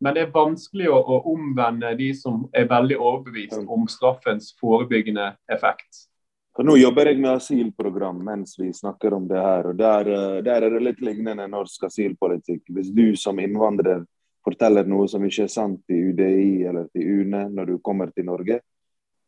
[0.00, 5.30] Men det er vanskelig å, å, omvende de som er veldig overbevist om straffens forebyggende
[5.52, 6.04] effekt.
[6.56, 9.70] For nå jobber jeg med asylprogram mens vi snakker om det her.
[9.72, 12.62] og Der, eh, der er det litt lignende norsk asylpolitikk.
[12.68, 14.04] Hvis du som innvandrer
[14.44, 18.28] forteller noe som ikke er sant til UDI eller til UNE når du kommer til
[18.28, 18.60] Norge,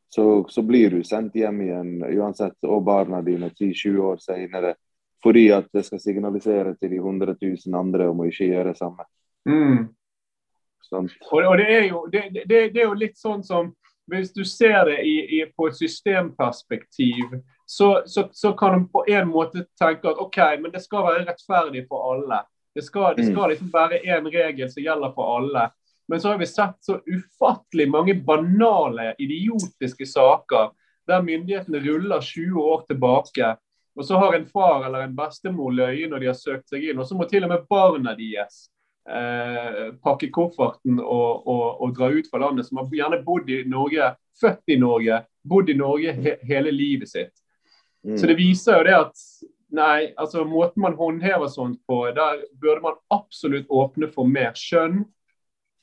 [0.09, 4.75] så, så blir du sendt hjem igjen uansett, og barna dine 10-20 år senere.
[5.23, 8.81] Fordi at det skal signalisere til de 100 000 andre om å ikke gjøre det
[8.81, 9.05] samme.
[9.49, 9.89] Mm.
[10.93, 13.75] Og, og det, er jo, det, det, det, er jo, litt sånn som
[14.09, 17.35] Hvis du ser det i, i, på et systemperspektiv,
[17.69, 21.27] så, så, så, kan du på en måte tenke at OK, men det skal være
[21.27, 22.39] rettferdig for alle.
[22.73, 23.51] Det skal, det skal mm.
[23.53, 25.67] liksom være én regel som gjelder for alle.
[26.09, 30.71] Men så har vi sett så ufattelig mange banale, idiotiske saker
[31.09, 33.57] der myndighetene ruller 20 år tilbake.
[33.99, 37.01] Og så har en far eller en bestemor løyet når de har søkt seg inn.
[37.01, 38.69] Og så må til og med barna deres
[39.09, 43.63] eh, pakke kofferten og, og, og, dra ut fra landet, som har gjerne bodd i
[43.69, 47.35] Norge, født i Norge, bodd i Norge he, hele livet sitt.
[48.07, 48.19] Mm.
[48.19, 49.25] Så det viser jo det at
[49.75, 55.03] nei, altså måten man håndhever sånt på, der burde man absolutt åpne for mer skjønn.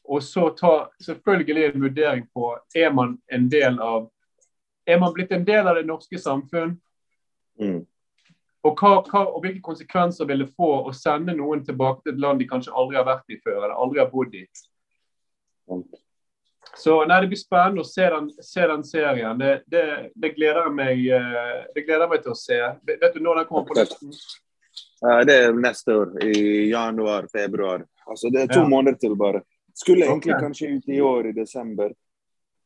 [0.05, 4.11] Og så ta selvfølgelig en vurdering på er man en del av
[4.85, 6.75] Er man blitt en del av det norske samfunn?
[7.57, 7.79] Mm.
[8.65, 12.23] Og, hva, hva, og, Hvilke konsekvenser vil det få å sende noen tilbake til et
[12.23, 14.45] land de kanskje aldri har vært i før, eller aldri har bodd i?
[16.75, 19.37] Så nei, Det blir spennende å se den, se den serien.
[19.39, 22.57] Det, det, det, gleder meg, eh, det gleder meg til å se.
[22.89, 24.15] Vet du når den kommer på listen?
[25.25, 27.85] Det er neste år, i januar-februar.
[28.09, 28.69] Altså, Det er to ja.
[28.69, 29.43] måneder til bare.
[29.75, 30.41] Skulle egentlig okay.
[30.47, 31.93] kanskje ut i år, i desember.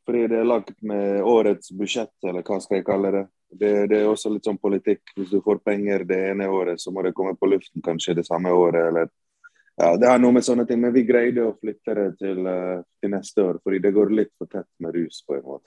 [0.06, 3.26] Fordi det er lagt med årets budsjett, eller hva skal jeg kalle det.
[3.52, 5.02] Det, det, er også litt sånn politikk.
[5.18, 8.28] Hvis du får penger det ene året, så må det komme på luften kanskje det
[8.28, 8.92] samme året.
[8.92, 9.10] eller
[9.80, 10.82] ja, Det har noe med sånne ting.
[10.84, 14.34] Men vi greide å flytte det til, uh, til neste år, fordi det går litt
[14.38, 15.24] for tett med rus.
[15.26, 15.66] på en måte.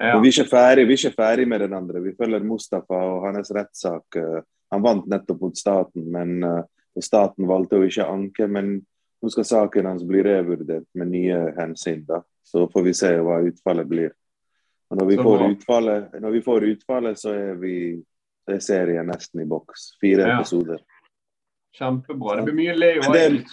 [0.00, 0.14] Ja.
[0.20, 2.00] vi er ferdig, vi er ikke ferdig med den andre.
[2.00, 4.16] Vi følger Mustafa og hans rettssak.
[4.16, 4.40] Uh,
[4.70, 6.62] han vant nettopp mot staten, men uh,
[6.98, 8.48] staten valgte å ikke anke.
[8.48, 8.78] Men
[9.20, 12.02] nå skal saken hans bli revurdert med nye hensyn.
[12.08, 12.22] da.
[12.42, 14.14] Så får vi se hva utfallet blir.
[14.90, 17.74] Og når vi, får utfallet, når vi får utfallet, så er, vi,
[18.42, 19.92] så er serien nesten i boks.
[20.02, 20.38] Fire ja.
[20.40, 20.80] episoder.
[21.78, 22.40] Kjempebra.
[22.40, 23.12] Det blir mye Leo.
[23.14, 23.44] Det,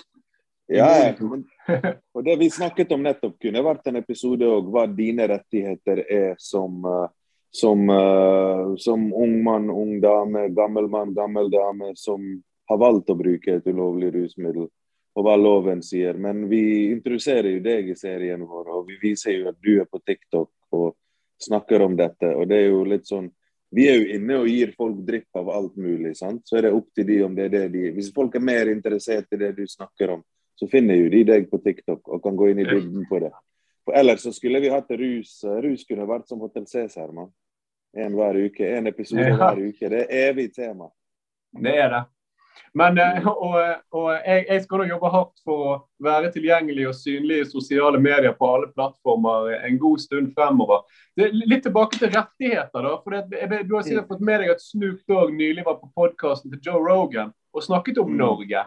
[0.74, 1.14] ja,
[2.14, 6.34] og det vi snakket om nettopp, kunne vært en episode òg hva dine rettigheter er
[6.42, 7.06] som, eh,
[7.54, 12.26] som, eh, som ung mann, ung dame, gammel mann, gammel dame som
[12.68, 14.68] har valgt å bruke et ulovlig rusmiddel,
[15.16, 16.18] og hva loven sier.
[16.20, 19.86] Men vi introduserer jo deg i serien vår, og vi viser jo at du er
[19.86, 20.52] på TikTok.
[20.76, 20.98] og
[21.44, 22.36] snakker om dette.
[22.36, 23.30] og det er jo litt sånn
[23.70, 26.16] vi er jo inne og gir folk drypp av alt mulig.
[26.16, 26.42] sant?
[26.48, 28.72] Så er det opp til de om det er det de Hvis folk er mer
[28.72, 30.24] interessert i det du snakker om,
[30.56, 33.34] så finner jo de deg på TikTok og kan gå inn i dybden på det.
[33.86, 35.42] For Ellers så skulle vi hatt rus.
[35.64, 37.30] Rus kunne vært som Hotell Cæsar, mann.
[37.96, 38.66] En hver uke.
[38.78, 39.36] En episode ja.
[39.36, 39.90] hver uke.
[39.92, 40.90] Det er evig tema.
[41.52, 42.04] Det er det.
[42.78, 43.58] Men eh, og,
[43.96, 48.00] og jeg, jeg, skal nå jobbe hardt for å være tilgjengelig og synlig i sosiale
[48.02, 50.86] medier på alle plattformer en god stund fremover.
[51.18, 52.88] Litt tilbake til rettigheter.
[52.88, 55.92] da, for det, Du har sikkert fått med deg at Snoop Dogg nylig var på
[55.96, 58.18] podkasten til Joe Rogan og snakket om mm.
[58.22, 58.66] Norge.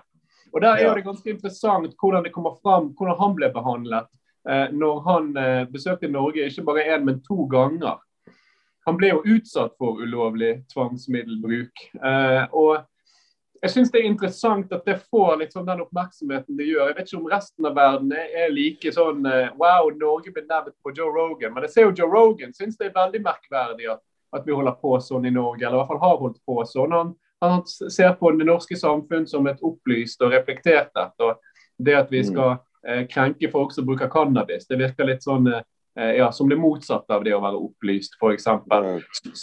[0.50, 4.08] Og Der er det ganske interessant hvordan det kommer fram, hvordan han ble behandlet
[4.48, 8.00] eh, når han eh, besøkte Norge ikke bare én, men to ganger.
[8.88, 11.84] Han ble jo utsatt for ulovlig tvangsmiddelbruk.
[12.02, 12.80] Eh, og
[13.60, 16.88] jeg syns det er interessant at det får liksom den oppmerksomheten det gjør.
[16.88, 20.76] Jeg vet ikke om resten av verden er like sånn eh, Wow, Norge ble nevnt
[20.80, 21.52] på Joe Rogan.
[21.52, 24.00] Men jeg ser jo Joe Rogan syns det er veldig merkverdig at,
[24.32, 25.60] at, vi holder på sånn i Norge.
[25.60, 26.94] Eller i hvert fall har holdt på sånn.
[26.96, 27.12] Han,
[27.44, 31.26] Han ser på det norske samfunn som et opplyst og reflektert et.
[31.26, 31.36] Og
[31.76, 32.30] det at vi mm.
[32.32, 32.56] skal
[32.86, 35.60] eh, krenke folk som bruker cannabis, det virker litt sånn eh,
[36.16, 38.48] ja, som det motsatte av det å være opplyst, f.eks.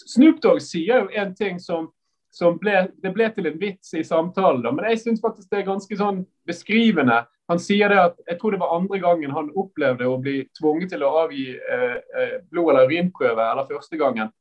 [0.10, 1.92] Snoop Dogg sier jo en ting som,
[2.38, 5.62] som ble, det ble til en vits i samtalen, da, men jeg syns faktisk det
[5.62, 7.24] er ganske sånn beskrivende.
[7.50, 10.92] Han sier det at jeg tror det var andre gangen han opplevde å bli tvunget
[10.94, 14.34] til å avgi eh, eh blod- eller urinprøve, eller første gangen.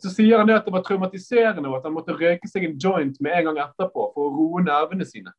[0.00, 2.76] Så sier han det at det var traumatiserende og at han måtte røyke seg en
[2.80, 5.32] joint med en gang etterpå for å roe nervene sine.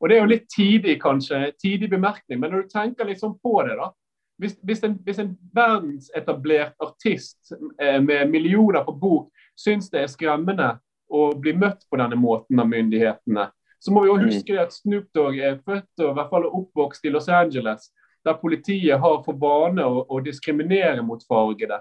[0.00, 3.60] Og Det er jo litt tidig, kanskje, tidig bemerkning, men når du tenker liksom på
[3.68, 3.90] det, da.
[4.40, 10.08] Hvis, hvis, en, hvis en, verdensetablert artist eh, med millioner på bok syns det er
[10.08, 10.70] skremmende
[11.10, 13.48] å bli møtt på denne måten av myndighetene,
[13.80, 14.26] så må vi jo mm.
[14.28, 17.88] huske at Snoop Dogg er født og i hvert fall oppvokst i Los Angeles,
[18.24, 21.80] der politiet har for vane å, å diskriminere mot fargede.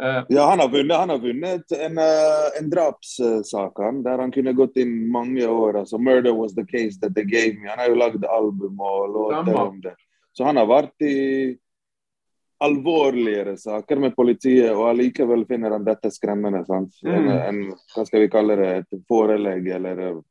[0.00, 4.56] Uh, ja, han har vunnet, han har vunnet en, uh, en drapssak der han kunne
[4.56, 5.78] gått inn mange år.
[5.84, 7.68] altså 'Murder was the case that they gave me'.
[7.68, 9.94] Han har jo lagd album og låter om det.
[10.32, 11.54] Så han har vært i
[12.64, 16.64] alvorligere saker med politiet, og allikevel finner han dette skremmende.
[16.68, 16.94] sant?
[17.04, 17.14] Mm.
[17.14, 17.58] En, en,
[17.94, 20.22] hva skal vi kalle det, et forelegg eller eh,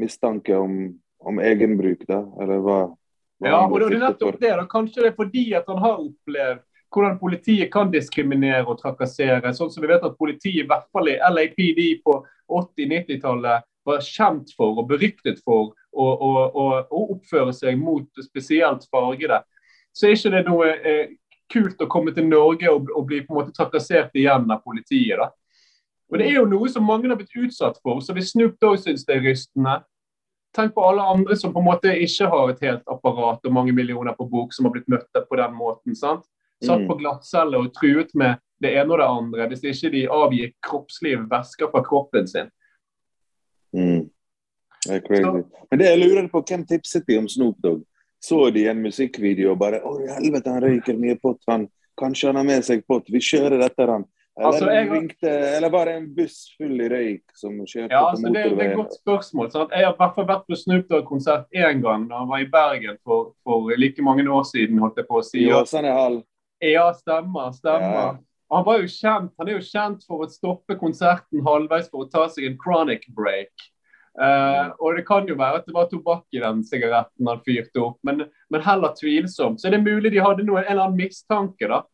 [0.00, 0.80] mistanke om,
[1.26, 2.24] om egenbruk, da?
[2.42, 2.80] Eller hva?
[3.40, 4.56] hva ja, og det er nettopp det.
[4.62, 4.66] da.
[4.70, 9.52] Kanskje det er fordi at han har opplevd hvordan politiet kan diskriminere og trakassere.
[9.54, 12.16] Sånn som vi vet at politiet, i hvert fall i LAPD på
[12.50, 18.84] 80-90-tallet, var kjent for og beryktet for å, å, å, å, oppføre seg mot spesielt
[18.92, 19.40] fargede.
[19.96, 21.14] Så er ikke det noe eh,
[21.52, 25.18] kult å komme til Norge og, og, bli på en måte trakassert igjen av politiet.
[25.18, 25.30] da.
[26.10, 28.02] Og Det er jo noe som mange har blitt utsatt for.
[28.02, 29.80] Så hvis Snoop Dogg syns det er rystende,
[30.56, 33.74] tenk på alle andre som på en måte ikke har et helt apparat og mange
[33.74, 35.96] millioner på bok, som har blitt møtt på den måten.
[35.96, 36.26] sant?
[36.60, 36.88] Satt mm.
[36.90, 41.22] på glattcelle og truet med det ene og det andre hvis ikke de avgir kroppslige
[41.30, 42.50] væsker fra kroppen sin.
[43.72, 44.10] Mm.
[44.84, 45.22] Det er crazy.
[45.22, 47.84] Så, Men det jeg lurer på, hvem tipset de om Snoop Dogg?
[48.20, 51.40] Så de en musikkvideo og bare Å, helvete, han røyker mye pott.
[51.48, 51.68] Han,
[52.00, 53.08] kanskje han har med seg pott.
[53.08, 54.08] Vi kjører etter han.
[54.40, 58.22] Eller, altså, jeg, ringte, eller bare en buss full i røyk som kjørte ja, altså,
[58.22, 58.54] på motorveien?
[58.54, 59.50] Det, det, er et godt spørsmål.
[59.52, 59.74] Sant?
[59.74, 62.48] Jeg har i hvert fall vært på Snoop Dogg-konsert én gang da han var i
[62.52, 64.80] Bergen for, for, like mange år siden.
[64.80, 65.42] holdt jeg på å si.
[65.44, 66.20] I Åsane hall.
[66.64, 67.52] Ja, stemmer.
[67.56, 67.96] stemmer.
[67.96, 68.06] Ja.
[68.54, 72.10] Han, var jo kjent, han er jo kjent for å stoppe konserten halvveis for å
[72.12, 73.52] ta seg en chronic break.
[74.18, 77.78] Uh, og det kan jo være at det var tobakk i den sigaretten han fyrte
[77.84, 79.60] opp, men, men, heller tvilsomt.
[79.60, 81.84] Så er det mulig de hadde noe, en eller annen mistanke, da.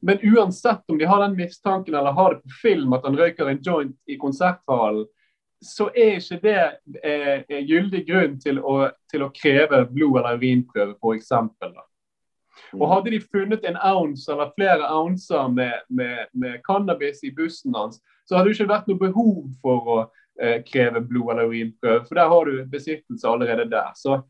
[0.00, 3.50] Men uansett om de har den mistanken eller har det på film at han røyker
[3.50, 5.08] en joint i konserthallen,
[5.58, 6.58] så er ikke det
[7.02, 11.32] eh, gyldig grunn til å, til å kreve blod- eller urinprøve, f.eks.
[12.76, 12.90] Og mm.
[12.92, 17.98] Hadde de funnet en ounce eller flere ouncer med, med, med, cannabis i bussen hans,
[18.28, 19.98] så hadde det ikke vært noe behov for å
[20.66, 23.88] kreve blod- eller urinprøve, for der har du besittelse allerede der.
[23.98, 24.20] Så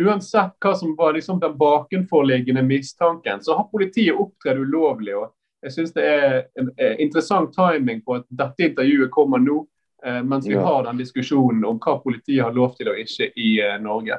[0.00, 5.16] Uansett hva som var liksom den bakenforliggende mistanken, så har politiet opptredd ulovlig.
[5.16, 9.58] og jeg synes det er en, en interessant timing på at dette intervjuet kommer nå,
[10.06, 10.64] eh, mens vi ja.
[10.64, 14.16] har den diskusjonen om hva politiet har lov til og ikke i eh, Norge.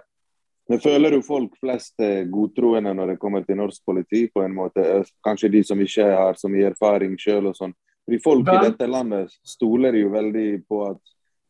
[0.70, 2.00] Men Føler du folk flest
[2.32, 4.28] godtroende når det kommer til norsk politi?
[4.34, 5.02] på en måte?
[5.26, 7.74] Kanskje de som ikke har så mye erfaring sjøl og sånn.
[8.06, 8.60] Fordi Folk Vel...
[8.60, 11.02] i dette landet stoler jo veldig på at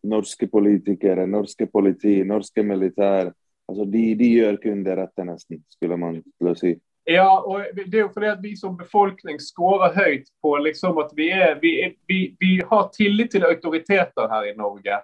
[0.03, 3.31] norske politikere, norske politi, norske militær
[3.71, 6.73] altså de, de gjør kun det rette, nesten, skulle man til å si.
[7.09, 11.15] Ja, og det er jo fordi at vi som befolkning scorer høyt på liksom at
[11.17, 14.99] vi, er, vi, er, vi, vi har tillit til autoriteter her i Norge.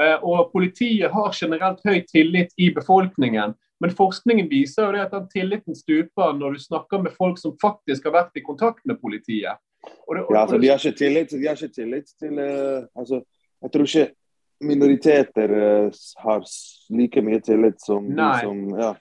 [0.00, 3.54] Eh, og Politiet har generelt høy tillit i befolkningen.
[3.80, 7.54] Men forskningen viser jo det at den tilliten stuper når du snakker med folk som
[7.62, 9.60] faktisk har vært i kontakt med politiet.
[9.86, 13.20] Det, ja, altså, de, har ikke tillit, de har ikke tillit til uh, altså,
[13.62, 14.06] Jeg tror ikke
[14.60, 15.90] minoriteter uh,
[16.22, 16.44] har
[16.88, 18.32] like mye tillit som Nei.
[18.40, 18.94] de som ja.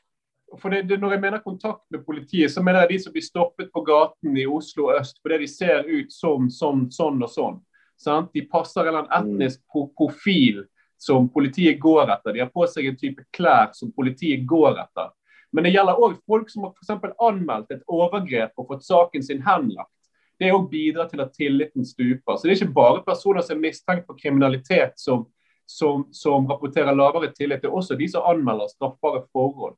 [0.61, 3.25] For det, det, Når jeg mener kontakt med politiet, så mener jeg de som blir
[3.25, 7.57] stoppet på gaten i Oslo øst fordi de ser ut som sånn, sånn og sånn.
[7.99, 8.31] Sant?
[8.35, 9.33] De passer en etnisk mm.
[9.33, 10.63] etnisk profil
[11.01, 12.33] som politiet går etter.
[12.33, 15.11] De har på seg en type klær som politiet går etter.
[15.55, 19.43] Men det gjelder òg folk som har for anmeldt et overgrep og fått saken sin
[19.45, 19.91] henlagt.
[20.39, 22.35] Det òg bidrar til at tilliten stuper.
[22.35, 25.23] Så Det er ikke bare personer som er mistenkt for kriminalitet som,
[25.65, 27.61] som, som rapporterer lavere tillit.
[27.63, 29.75] Det er også de som anmelder straffbare forhold.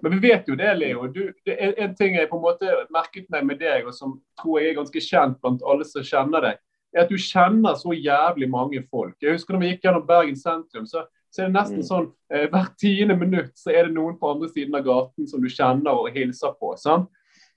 [0.00, 1.06] Men vi vet jo det, Leo.
[1.12, 4.16] Du, det er en ting jeg på en måte merket meg med deg, og som
[4.40, 6.60] tror jeg er ganske kjent blant alle som kjenner deg
[6.94, 9.14] er at du kjenner så jævlig mange folk.
[9.22, 11.86] Jeg husker når vi gikk gjennom Bergen sentrum, så, så er det nesten mm.
[11.86, 15.42] sånn eh, hvert tiende minutt så er det noen på andre siden av gaten som
[15.42, 16.74] du kjenner og hilser på.
[16.80, 17.10] sant?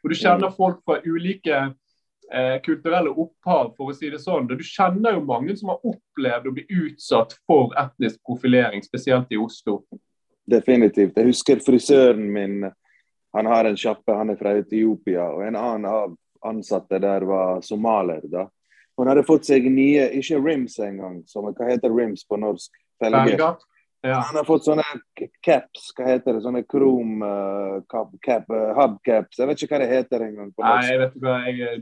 [0.04, 0.58] Og Du kjenner mm.
[0.58, 1.64] folk fra ulike
[2.34, 4.48] eh, kulturelle opphav, for å si det sånn.
[4.50, 9.40] Du kjenner jo mange som har opplevd å bli utsatt for etnisk profilering, spesielt i
[9.42, 9.82] Oslo.
[10.50, 11.16] Definitivt.
[11.18, 12.64] Jeg husker frisøren min.
[13.34, 15.30] Han har en sjappe, han er fra Etiopia.
[15.32, 18.26] Og en annen av ansatte der var somalier.
[18.30, 18.48] da.
[18.98, 22.76] Hun hadde fått seg nye, ikke rims engang, som hva heter rims på norsk?
[23.02, 23.40] Felger.
[24.06, 24.18] Ja.
[24.28, 24.84] Han har fått sånne
[25.46, 29.40] caps, hva heter det, sånne krom uh, cap, uh, hubcaps.
[29.40, 30.50] Jeg vet ikke hva det heter engang.
[30.60, 31.78] Nei, jeg vet ikke hva jeg...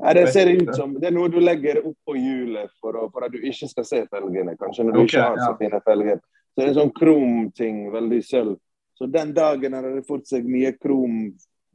[0.00, 3.34] Nei, det ser ut som Det er noe du legger oppå hjulet for, for, at
[3.34, 4.54] du ikke skal se felgene.
[4.56, 6.22] Kanskje når du okay, ikke har så fine felger.
[6.24, 8.56] Så det er en sånn kromting, veldig sølv.
[8.96, 11.18] Så den dagen hadde det fått seg nye krom,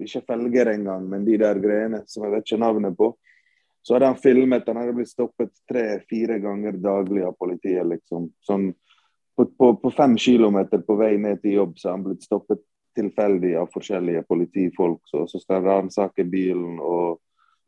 [0.01, 3.11] ikke felger engang, men de der greiene som jeg vet ikke navnet på.
[3.85, 8.31] Så hadde han filmet, han hadde blitt stoppet tre-fire ganger daglig av politiet, liksom.
[8.41, 8.71] Sånn
[9.35, 12.63] på, på, på, fem kilometer på vei ned til jobb så er han blitt stoppet
[12.95, 15.01] tilfeldig av forskjellige politifolk.
[15.09, 17.19] Så, så skal han ransake bilen og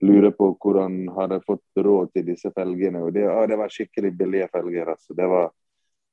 [0.07, 3.01] lure på hvor han hadde fått råd til disse felgene.
[3.03, 4.93] Og det, å, det var skikkelig billige felger.
[4.93, 5.17] Altså.
[5.17, 5.51] Det var,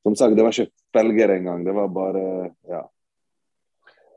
[0.03, 1.65] som sagt, det var ikke felger engang.
[1.67, 2.27] Det var bare
[2.71, 2.83] ja.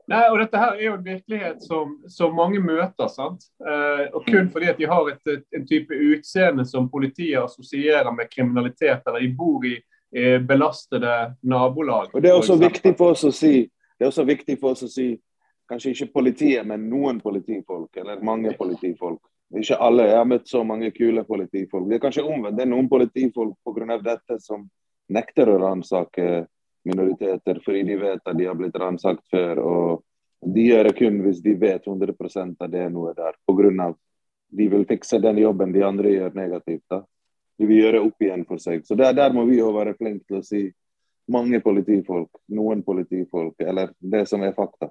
[0.08, 3.10] Nei, og Dette her er jo en virkelighet som, som mange møter.
[3.12, 3.44] sant?
[3.60, 8.08] Eh, og Kun fordi at de har et, et, en type utseende som politiet assosierer
[8.16, 9.76] med kriminalitet, eller de bor i
[10.48, 12.14] belastede nabolag.
[12.14, 14.84] Og Det er også viktig for oss å si det er også viktig for oss
[14.86, 15.08] å si
[15.68, 19.20] kanskje ikke politiet, men noen politifolk, eller mange politifolk.
[19.58, 20.06] Ikke alle.
[20.06, 21.88] Jeg har møtt så mange kule politifolk.
[21.88, 22.56] Det er kanskje omvendt.
[22.56, 23.98] Det er noen politifolk pga.
[24.04, 24.68] dette som
[25.08, 26.46] nekter å ransake
[26.84, 29.58] minoriteter fordi de vet at de har blitt ransakt før.
[29.58, 30.04] og
[30.40, 32.14] De gjør det kun hvis de vet 100
[32.60, 33.34] at det er noe der.
[33.48, 33.94] Pga.
[34.50, 36.84] de vil fikse den jobben de andre gjør negativt.
[36.90, 37.02] da
[37.58, 38.84] de vil gjøre opp igjen for seg.
[38.86, 40.62] Så der, der må vi jo være flinke til å si
[41.28, 44.88] mange politifolk, noen politifolk, eller det som er fakta.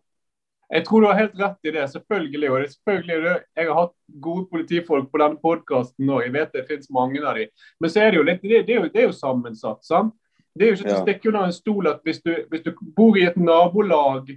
[0.67, 2.49] Jeg tror du har helt rett i det, selvfølgelig.
[2.51, 6.57] Og det, selvfølgelig det, jeg har hatt gode politifolk på denne podkasten òg, jeg vet
[6.57, 7.53] det finnes mange av dem.
[7.79, 9.85] Men så er det jo litt, det, det, er, jo, det er jo sammensatt.
[9.87, 10.15] sant?
[10.57, 12.73] Det er jo ikke til å stikke under en stol at hvis du, hvis du
[12.97, 14.33] bor i et nabolag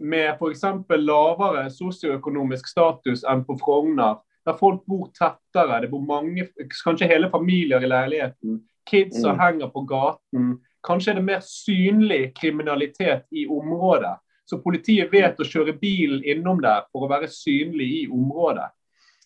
[0.00, 0.64] med f.eks.
[1.02, 5.80] lavere sosioøkonomisk status enn på Frogner, der folk bor tettere.
[5.82, 6.48] Det bor mange,
[6.84, 8.60] kanskje hele familier i leiligheten.
[8.86, 9.40] Kids som mm.
[9.42, 10.52] henger på gaten.
[10.86, 14.14] Kanskje er det mer synlig kriminalitet i området.
[14.46, 18.68] Så politiet vet å kjøre bilen innom der for å være synlig i området.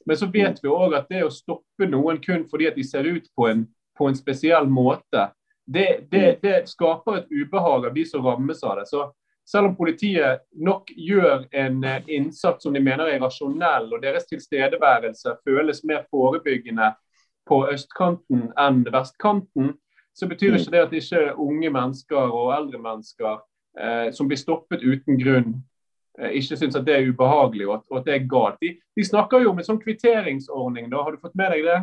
[0.08, 0.62] Men så vet mm.
[0.62, 3.66] vi òg at det å stoppe noen kun fordi at de ser ut på en,
[3.98, 5.28] på en spesiell måte,
[5.66, 6.38] det, det, mm.
[6.42, 8.88] det, skaper et ubehag av de som rammes av det.
[8.88, 9.04] Så
[9.50, 14.28] selv om politiet nok gjør en eh, innsats som de mener er rasjonell, og deres
[14.30, 16.92] tilstedeværelse føles mer forebyggende
[17.50, 19.72] på østkanten enn vestkanten,
[20.14, 23.40] så betyr ikke det at ikke unge mennesker og eldre mennesker
[23.78, 25.56] eh, som blir stoppet uten grunn,
[26.20, 28.60] eh, ikke syns at det er ubehagelig og at, og at det er galt.
[28.62, 31.02] De, de, snakker jo om en sånn kvitteringsordning, da.
[31.02, 31.80] Har du fått med deg det?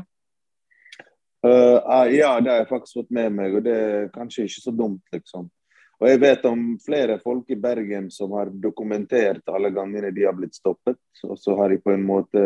[1.46, 4.64] Uh, uh, ja, det har jeg faktisk fått med meg, og det er kanskje ikke
[4.64, 5.52] så dumt, liksom.
[5.98, 10.36] Og jeg vet om flere folk i Bergen som har dokumentert alle gangene de har
[10.38, 11.00] blitt stoppet.
[11.26, 12.44] Og så har de på en måte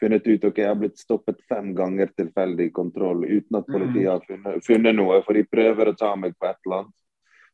[0.00, 4.12] funnet ut ok, jeg har blitt stoppet fem ganger tilfeldig kontroll uten at politiet mm.
[4.12, 6.94] har funnet, funnet, noe, for de prøver å ta meg på et eller annet.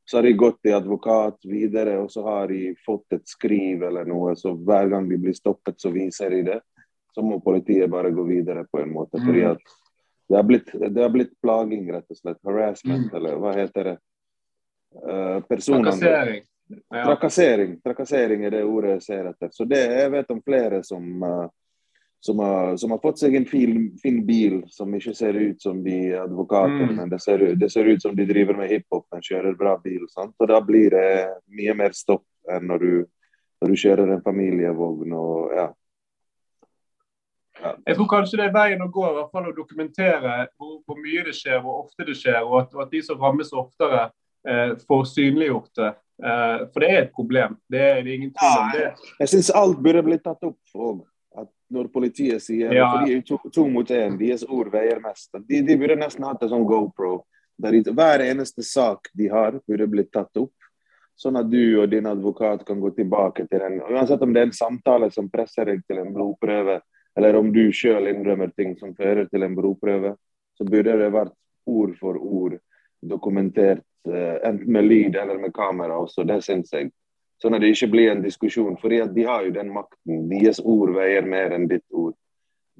[0.04, 4.04] Så har de gått til advokat videre, og så har de fått et skriv eller
[4.04, 4.34] noe.
[4.36, 6.58] Så hver gang de blir stoppet, så viser de det.
[7.16, 9.16] Så må politiet bare gå videre på en måte.
[9.24, 9.54] fordi mm.
[9.54, 9.78] at
[10.28, 12.40] det har blitt, det har blitt plaging, rett og slett.
[12.44, 13.16] Harassment, mm.
[13.16, 13.96] eller hva heter det.
[14.94, 16.42] Uh, Trakassering.
[16.88, 17.04] Ja.
[17.04, 17.80] Trakassering.
[17.84, 19.50] Trakassering er det ordet jeg ser etter.
[19.52, 21.48] Så det, Jeg vet om flere som, uh,
[22.20, 25.82] som, har, som har, fått seg en fin, fin, bil som ikke ser ut som
[25.84, 26.96] de advokater, mm.
[26.96, 30.06] men det ser, det ser, ut som de driver med hiphop, men kjører bra bil.
[30.12, 30.34] Sant?
[30.38, 31.08] Og Da blir det
[31.52, 32.92] mye mer stopp enn når du,
[33.60, 35.12] når du kjører en familievogn.
[35.12, 35.70] og ja.
[37.62, 37.74] Ja.
[37.86, 40.98] Jeg tror kanskje det er veien å gå i hvert fall å dokumentere hvor, hvor
[41.00, 44.08] mye det skjer, hvor ofte det skjer, og at, og at de som rammes oftere,
[44.08, 44.12] eh,
[44.88, 45.92] får synliggjort det.
[46.22, 47.56] Eh, for det er et problem.
[47.68, 48.70] Det er det ingen tvil om.
[48.74, 49.12] det.
[49.18, 50.60] Jeg syns alt burde bli tatt opp.
[50.74, 51.04] Og
[51.40, 52.88] at når politiet sier ja.
[52.90, 55.32] for de er to, to mot én, deres ord veier mest.
[55.48, 57.16] De, de burde nesten hatt en sånn GoPro.
[57.58, 60.54] Der hver eneste sak de har, burde blitt tatt opp.
[61.18, 63.78] Sånn at du og din advokat kan gå tilbake til den.
[63.86, 66.80] Uansett om det er en samtale som presser deg til en blodprøve,
[67.14, 70.16] eller om du sjøl innrømmer ting som fører til en blodprøve,
[70.58, 71.36] så burde det vært
[71.70, 72.56] ord for ord
[72.98, 76.24] dokumentert Eh, enten med lyd eller med kamera også.
[76.28, 76.90] Det syns jeg.
[77.42, 78.76] Sånn at det ikke blir en diskusjon.
[78.80, 80.28] fordi de har jo den makten.
[80.30, 82.14] Deres ord veier mer enn ditt ord.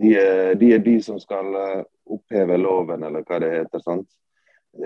[0.01, 3.83] De er, de er de som skal eh, oppheve loven, eller hva det heter.
[3.85, 4.09] sant?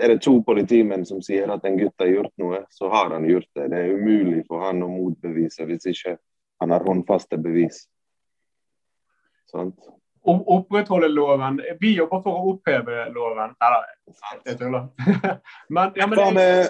[0.01, 3.25] Er det to politimenn som sier at en gutt har gjort noe, så har han
[3.25, 3.69] gjort det.
[3.71, 6.17] Det er umulig for han å motbevise hvis ikke
[6.61, 7.87] han har håndfaste bevis.
[9.49, 9.79] Sant?
[10.29, 11.61] Opprettholde loven.
[11.79, 13.55] Vi jobber for å oppheve loven.
[13.59, 14.89] Nei, jeg tuller.
[15.75, 16.69] men, ja, men jeg,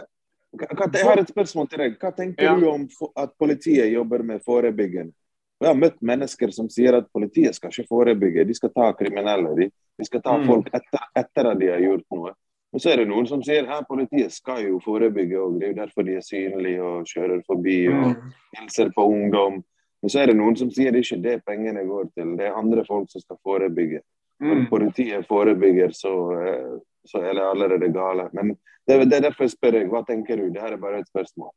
[0.60, 1.98] jeg har et spørsmål til deg.
[2.02, 2.58] Hva tenker ja.
[2.58, 2.88] du om
[3.20, 5.14] at politiet jobber med forebyggende?
[5.60, 9.52] Jeg har møtt mennesker som sier at politiet skal ikke forebygge, de skal ta kriminelle.
[9.58, 9.66] De,
[10.00, 10.46] de skal ta mm.
[10.48, 12.32] folk etter, etter, at de har gjort noe.
[12.70, 15.74] Og så er det noen som sier at politiet skal jo forebygge, og det er
[15.74, 18.32] jo derfor de er synlige og kjører forbi og mm.
[18.56, 19.60] hilser på ungdom.
[20.02, 22.48] Men så er det noen som sier det er ikke det pengene går til, det
[22.48, 24.04] er andre folk som skal forebygge.
[24.40, 24.68] Når mm.
[24.72, 26.76] politiet forebygger, så, eh,
[27.08, 28.30] så er det allerede gale.
[28.34, 28.54] Men
[28.88, 30.48] det, det er derfor jeg spør deg, hva tenker du?
[30.48, 31.52] Dette er bare et spørsmål.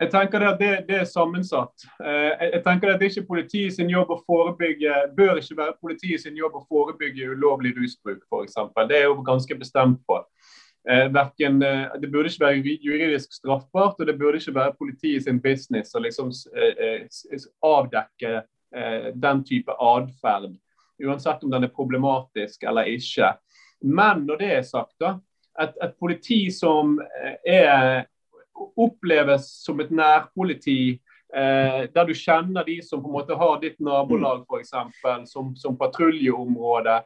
[0.00, 1.84] Jeg tenker at det, det, er sammensatt.
[2.04, 6.24] Eh, jeg tenker at det ikke politiet sin jobb å forebygge, bør ikke være politiet
[6.24, 8.58] sin jobb å forebygge ulovlig rusbruk, f.eks.
[8.90, 10.20] Det er jo ganske bestemt på.
[10.90, 15.24] Eh, Verken, eh, det burde ikke være juridisk straffbart, og det burde ikke være politiet
[15.24, 16.30] sin business å liksom
[17.64, 18.42] avdekke
[19.14, 20.56] den type atferd.
[21.00, 23.30] Uansett om den er problematisk eller ikke.
[23.80, 25.14] Men når det er sagt, da,
[25.62, 26.98] et, et politi som
[27.46, 28.04] er
[28.76, 30.98] oppleves som et nærpoliti.
[31.36, 34.72] Eh, der du kjenner de som på en måte har ditt nabolag, f.eks.
[35.30, 37.00] Som, som patruljeområde.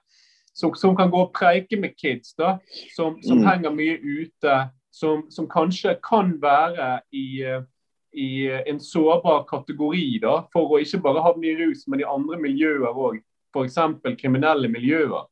[0.60, 2.58] Som, som, kan gå og preike med kids, da,
[2.92, 3.46] som, som mm.
[3.48, 4.60] henger mye ute.
[4.92, 7.46] Som, som, kanskje kan være i,
[8.12, 8.30] i
[8.68, 12.90] en sårbar kategori da, for å ikke bare havne i rus, men i andre miljøer
[12.90, 13.20] òg.
[13.54, 13.78] F.eks.
[14.18, 15.30] kriminelle miljøer.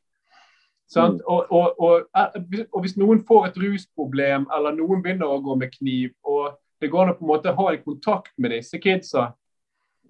[0.96, 1.18] Mm.
[1.26, 5.56] Og, og, og, eh, og, hvis noen får et rusproblem, eller noen begynner å gå
[5.60, 8.80] med kniv, og det går an å på en måte ha en kontakt med disse
[8.80, 9.32] kidsa,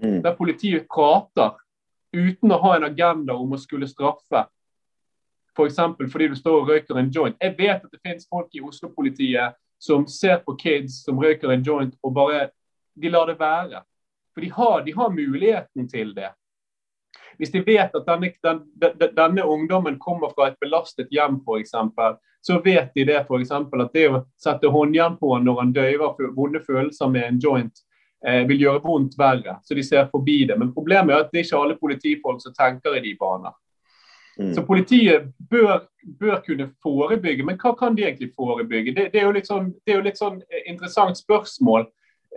[0.02, 0.20] mm.
[0.22, 1.56] der politiet prater
[2.14, 4.46] uten å ha en agenda om å skulle straffe.
[5.58, 5.76] F.eks.
[5.76, 7.36] For fordi du står og røyker en joint.
[7.42, 11.62] Jeg vet at det finnes folk i Oslo-politiet som ser på kids som røyker en
[11.62, 12.48] joint, og bare
[12.98, 13.82] de lar det være.
[14.34, 16.30] For de har, de har muligheten til det.
[17.38, 18.62] Hvis de vet at denne, den,
[19.16, 21.74] denne ungdommen kommer fra et belastet hjem, f.eks.,
[22.40, 26.34] så vet de det for eksempel, at det å sette håndjern på når han døyver
[26.34, 27.82] vonde følelser med en joint,
[28.26, 29.58] eh, vil gjøre vondt verre.
[29.62, 30.58] Så de ser forbi det.
[30.58, 33.54] Men problemet er at det er ikke alle politifolk som tenker i de baner.
[34.38, 34.54] Mm.
[34.54, 35.80] Så politiet bør,
[36.20, 38.94] bør, kunne forebygge, men hva kan de egentlig forebygge?
[38.94, 41.88] Det, det, er, jo litt sånn, det jo litt sånn eh, interessant spørsmål.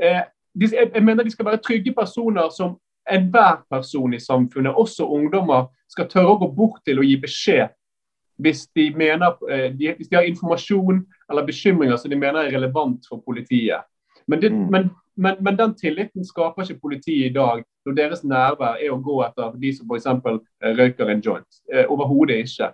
[0.02, 0.24] Eh,
[0.58, 2.80] de, jeg, mener de skal være trygge personer som
[3.12, 7.70] enhver person i samfunnet, også ungdommer, skal tørre å gå bort til og gi beskjed
[8.42, 13.06] hvis de, mener, eh, hvis de har informasjon eller bekymringer som de mener er relevant
[13.10, 13.86] for politiet.
[14.26, 14.68] Men, det, mm.
[14.74, 14.90] men,
[15.22, 19.22] men, men, den tilliten skaper ikke politiet i dag, når deres nærvær er å gå
[19.26, 20.08] etter de som f.eks.
[20.10, 21.60] Eh, røyker en joint.
[21.74, 22.72] Eh, overhodet ikke.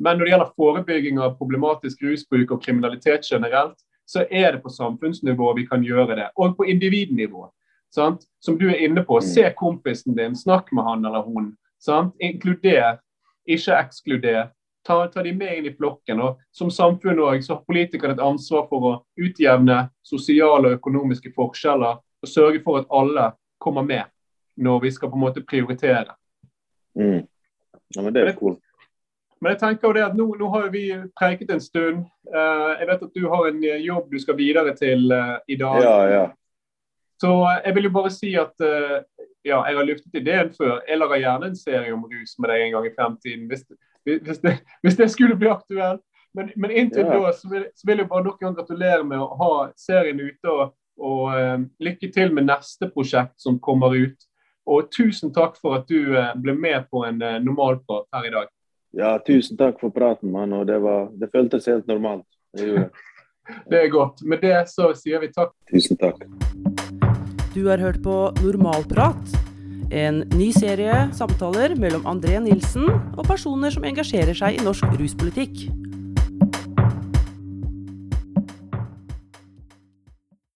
[0.00, 3.76] Men når det gjelder forebygging av problematisk rusbruk og kriminalitet generelt,
[4.08, 7.48] så er det på samfunnsnivå vi kan gjøre det, og på individnivå.
[7.94, 8.24] Sant?
[8.40, 9.26] Som du er inne på, mm.
[9.26, 11.52] se kompisen din, snakk med han eller hun.
[11.82, 12.14] Sant?
[12.22, 12.98] Inkluder,
[13.46, 14.50] ikke ekskluder.
[14.86, 16.20] Ta, ta de med inn i flokken.
[16.20, 21.34] og Som samfunn også, så har politikerne et ansvar for å utjevne sosiale og økonomiske
[21.36, 24.08] forskjeller og sørge for at alle kommer med
[24.60, 26.16] når vi skal på en måte prioritere.
[26.98, 27.26] Mm.
[27.96, 28.58] Ja, men Det er cool.
[29.40, 30.82] Men jeg tenker jo det at nå, nå har vi
[31.16, 32.04] preiket en stund.
[32.28, 35.80] Uh, jeg vet at du har en jobb du skal videre til uh, i dag.
[35.80, 36.26] Ja, ja.
[37.20, 37.30] Så
[37.64, 39.00] jeg vil jo bare si at uh,
[39.44, 40.82] ja, jeg har luftet ideen før.
[40.88, 43.64] Jeg lager gjerne en serie om rus med deg en gang i fremtiden, hvis,
[44.04, 46.02] hvis, det, hvis det, skulle bli aktuelt.
[46.34, 47.18] Men, men inntil ja.
[47.18, 50.20] da så vil, så vil, jeg bare nok en gang gratulere med å ha serien
[50.20, 50.52] ute.
[50.52, 54.28] Og, og uh, lykke til med neste prosjekt som kommer ut.
[54.70, 58.34] Og tusen takk for at du uh, ble med på en uh, normalprat her i
[58.36, 58.50] dag.
[58.96, 60.54] Ja, tusen takk for praten, mann.
[60.54, 62.26] Og det, var, det føltes helt normalt.
[62.56, 62.88] Det,
[63.70, 64.22] det er godt.
[64.22, 65.54] Med det så sier vi takk.
[65.72, 66.26] Tusen takk.
[67.54, 69.49] Du har hørt på Normalprat.
[69.90, 72.86] En ny serie samtaler mellom André Nilsen
[73.18, 75.64] og personer som engasjerer seg i norsk ruspolitikk.